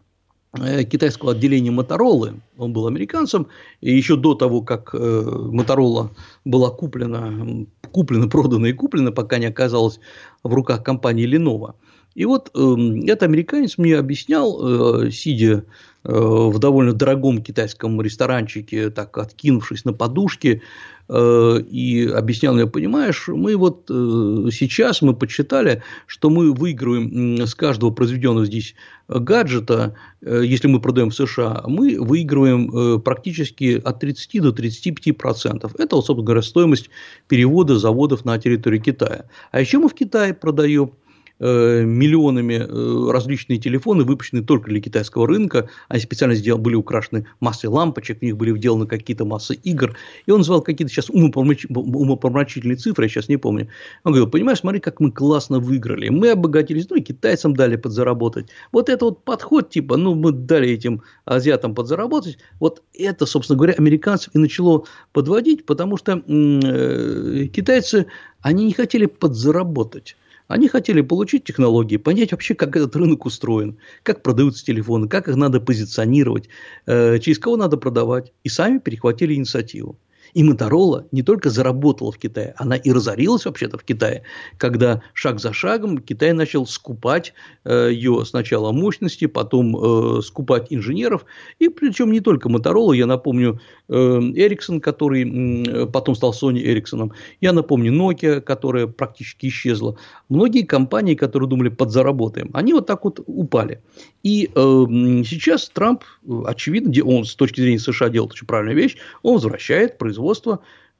китайского 0.89 1.31
отделения 1.31 1.71
Моторолы, 1.71 2.35
он 2.57 2.73
был 2.73 2.87
американцем, 2.87 3.47
и 3.81 3.95
еще 3.95 4.15
до 4.15 4.35
того, 4.35 4.61
как 4.61 4.93
Моторола 4.93 6.11
была 6.45 6.69
куплена, 6.69 7.65
куплена, 7.91 8.27
продана 8.29 8.69
и 8.69 8.73
куплена, 8.73 9.11
пока 9.11 9.37
не 9.37 9.47
оказалась 9.47 9.99
в 10.43 10.53
руках 10.53 10.83
компании 10.83 11.27
Lenovo. 11.27 11.73
И 12.15 12.23
вот 12.25 12.49
э, 12.53 12.75
этот 13.03 13.23
американец 13.23 13.77
мне 13.77 13.97
объяснял, 13.97 15.03
э, 15.03 15.11
сидя 15.11 15.65
в 16.05 16.59
довольно 16.59 16.93
дорогом 16.93 17.41
китайском 17.41 17.99
ресторанчике, 18.01 18.89
так 18.89 19.17
откинувшись 19.17 19.85
на 19.85 19.93
подушке, 19.93 20.61
Э, 21.07 21.59
и 21.59 22.07
объяснял 22.07 22.55
мне, 22.55 22.65
понимаешь, 22.65 23.27
мы 23.27 23.55
вот 23.55 23.89
э, 23.89 24.49
сейчас 24.51 25.03
мы 25.03 25.13
подсчитали, 25.13 25.83
что 26.07 26.31
мы 26.31 26.51
выигрываем 26.51 27.45
с 27.45 27.53
каждого 27.53 27.91
произведенного 27.91 28.47
здесь 28.47 28.73
гаджета, 29.07 29.93
э, 30.21 30.41
если 30.43 30.67
мы 30.67 30.81
продаем 30.81 31.11
в 31.11 31.15
США, 31.15 31.63
мы 31.67 31.99
выигрываем 31.99 33.01
практически 33.01 33.79
от 33.83 33.99
30 33.99 34.41
до 34.41 34.51
35 34.51 35.15
процентов. 35.15 35.75
Это, 35.77 35.95
собственно 35.97 36.23
говоря, 36.23 36.41
стоимость 36.41 36.89
перевода 37.27 37.77
заводов 37.77 38.25
на 38.25 38.39
территории 38.39 38.79
Китая. 38.79 39.25
А 39.51 39.61
еще 39.61 39.77
мы 39.77 39.89
в 39.89 39.93
Китае 39.93 40.33
продаем 40.33 40.91
Э, 41.37 41.83
миллионами 41.83 42.53
э, 42.53 43.11
различные 43.11 43.59
телефоны, 43.59 44.05
выпущенные 44.05 44.41
только 44.41 44.69
для 44.69 44.79
китайского 44.79 45.27
рынка. 45.27 45.67
Они 45.89 45.99
специально 45.99 46.33
сделаны, 46.33 46.63
были 46.63 46.75
украшены 46.75 47.25
массой 47.41 47.65
лампочек, 47.65 48.19
в 48.19 48.21
них 48.21 48.37
были 48.37 48.53
вделаны 48.53 48.87
какие-то 48.87 49.25
массы 49.25 49.53
игр. 49.55 49.97
И 50.27 50.31
он 50.31 50.37
назвал 50.37 50.61
какие-то 50.61 50.93
сейчас 50.93 51.09
умопомрачительные 51.09 52.77
цифры, 52.77 53.03
я 53.03 53.09
сейчас 53.09 53.27
не 53.27 53.35
помню. 53.35 53.67
Он 54.05 54.13
говорил, 54.13 54.29
понимаешь, 54.29 54.59
смотри, 54.59 54.79
как 54.79 55.01
мы 55.01 55.11
классно 55.11 55.59
выиграли. 55.59 56.07
Мы 56.07 56.29
обогатились, 56.29 56.89
ну 56.89 56.95
и 56.95 57.01
китайцам 57.01 57.53
дали 57.53 57.75
подзаработать. 57.75 58.47
Вот 58.71 58.87
это 58.87 59.03
вот 59.03 59.25
подход, 59.25 59.69
типа, 59.69 59.97
ну 59.97 60.15
мы 60.15 60.31
дали 60.31 60.69
этим 60.69 61.03
азиатам 61.25 61.75
подзаработать. 61.75 62.37
Вот 62.61 62.81
это, 62.93 63.25
собственно 63.25 63.57
говоря, 63.57 63.73
американцев 63.73 64.33
и 64.33 64.37
начало 64.37 64.85
подводить, 65.11 65.65
потому 65.65 65.97
что 65.97 66.13
э, 66.13 67.47
китайцы, 67.47 68.05
они 68.39 68.63
не 68.63 68.71
хотели 68.71 69.05
подзаработать. 69.05 70.15
Они 70.47 70.67
хотели 70.67 71.01
получить 71.01 71.43
технологии, 71.43 71.97
понять 71.97 72.31
вообще, 72.31 72.53
как 72.53 72.75
этот 72.75 72.95
рынок 72.95 73.25
устроен, 73.25 73.79
как 74.03 74.21
продаются 74.21 74.63
телефоны, 74.63 75.07
как 75.07 75.27
их 75.27 75.35
надо 75.35 75.59
позиционировать, 75.59 76.49
э, 76.85 77.19
через 77.19 77.39
кого 77.39 77.57
надо 77.57 77.77
продавать, 77.77 78.31
и 78.43 78.49
сами 78.49 78.79
перехватили 78.79 79.33
инициативу. 79.33 79.99
И 80.35 80.43
Моторола 80.43 81.07
не 81.13 81.23
только 81.23 81.49
заработала 81.49 82.11
в 82.11 82.17
Китае, 82.17 82.53
она 82.57 82.75
и 82.75 82.91
разорилась 82.91 83.45
вообще-то 83.45 83.77
в 83.77 83.85
Китае, 83.85 84.23
когда 84.57 85.01
шаг 85.13 85.39
за 85.39 85.53
шагом 85.53 85.97
Китай 85.97 86.33
начал 86.33 86.67
скупать 86.67 87.33
э, 87.63 87.89
ее 87.93 88.25
сначала 88.25 88.73
мощности, 88.73 89.27
потом 89.27 89.77
э, 89.77 90.21
скупать 90.21 90.67
инженеров, 90.71 91.25
и 91.59 91.69
причем 91.69 92.11
не 92.11 92.19
только 92.19 92.49
Моторола, 92.49 92.91
я 92.91 93.05
напомню 93.05 93.61
Ericsson, 93.87 94.81
который 94.81 95.87
потом 95.87 96.15
стал 96.15 96.33
Sony 96.33 96.61
Ericsson, 96.61 97.11
я 97.39 97.53
напомню 97.53 97.93
Nokia, 97.93 98.41
которая 98.41 98.87
практически 98.87 99.47
исчезла, 99.47 99.95
многие 100.27 100.63
компании, 100.63 101.15
которые 101.15 101.47
думали 101.47 101.69
подзаработаем, 101.69 102.49
они 102.53 102.73
вот 102.73 102.87
так 102.87 103.05
вот 103.05 103.21
упали. 103.25 103.81
И 104.23 104.49
э, 104.53 104.85
сейчас 105.25 105.69
Трамп, 105.69 106.03
очевидно, 106.45 106.91
он 107.05 107.23
с 107.23 107.35
точки 107.35 107.61
зрения 107.61 107.79
США 107.79 108.09
делает 108.09 108.33
очень 108.33 108.47
правильную 108.47 108.75
вещь, 108.75 108.97
он 109.21 109.35
возвращает 109.35 109.97
производство 109.97 110.24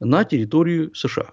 на 0.00 0.24
территорию 0.24 0.94
США. 0.94 1.32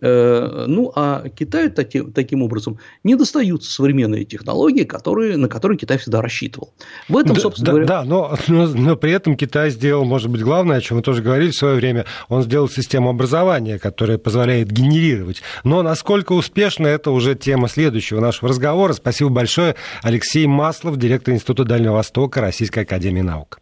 Э, 0.00 0.64
ну, 0.68 0.90
а 0.94 1.28
Китаю 1.28 1.70
таким, 1.70 2.12
таким 2.12 2.42
образом 2.42 2.78
не 3.04 3.14
достаются 3.14 3.70
современные 3.70 4.24
технологии, 4.24 4.84
которые, 4.84 5.36
на 5.36 5.48
которые 5.48 5.76
Китай 5.76 5.98
всегда 5.98 6.22
рассчитывал. 6.22 6.72
В 7.08 7.16
этом, 7.18 7.34
да, 7.34 7.40
собственно 7.40 7.66
да, 7.66 7.72
говоря... 7.72 7.86
Да, 7.86 8.04
но, 8.04 8.38
но, 8.48 8.66
но 8.68 8.96
при 8.96 9.12
этом 9.12 9.36
Китай 9.36 9.68
сделал, 9.70 10.04
может 10.04 10.30
быть, 10.30 10.40
главное, 10.42 10.78
о 10.78 10.80
чем 10.80 10.96
мы 10.96 11.02
тоже 11.02 11.22
говорили 11.22 11.50
в 11.50 11.56
свое 11.56 11.76
время, 11.76 12.06
он 12.28 12.42
сделал 12.42 12.70
систему 12.70 13.10
образования, 13.10 13.78
которая 13.78 14.16
позволяет 14.16 14.70
генерировать. 14.70 15.42
Но 15.62 15.82
насколько 15.82 16.32
успешно, 16.32 16.86
это 16.86 17.10
уже 17.10 17.34
тема 17.34 17.68
следующего 17.68 18.20
нашего 18.20 18.48
разговора. 18.48 18.94
Спасибо 18.94 19.28
большое. 19.28 19.76
Алексей 20.02 20.46
Маслов, 20.46 20.96
директор 20.96 21.34
Института 21.34 21.64
Дальнего 21.64 21.92
Востока 21.92 22.40
Российской 22.40 22.80
Академии 22.80 23.20
Наук. 23.20 23.60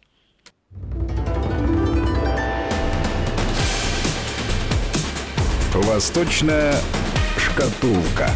Восточная 5.83 6.75
шкатулка. 7.37 8.29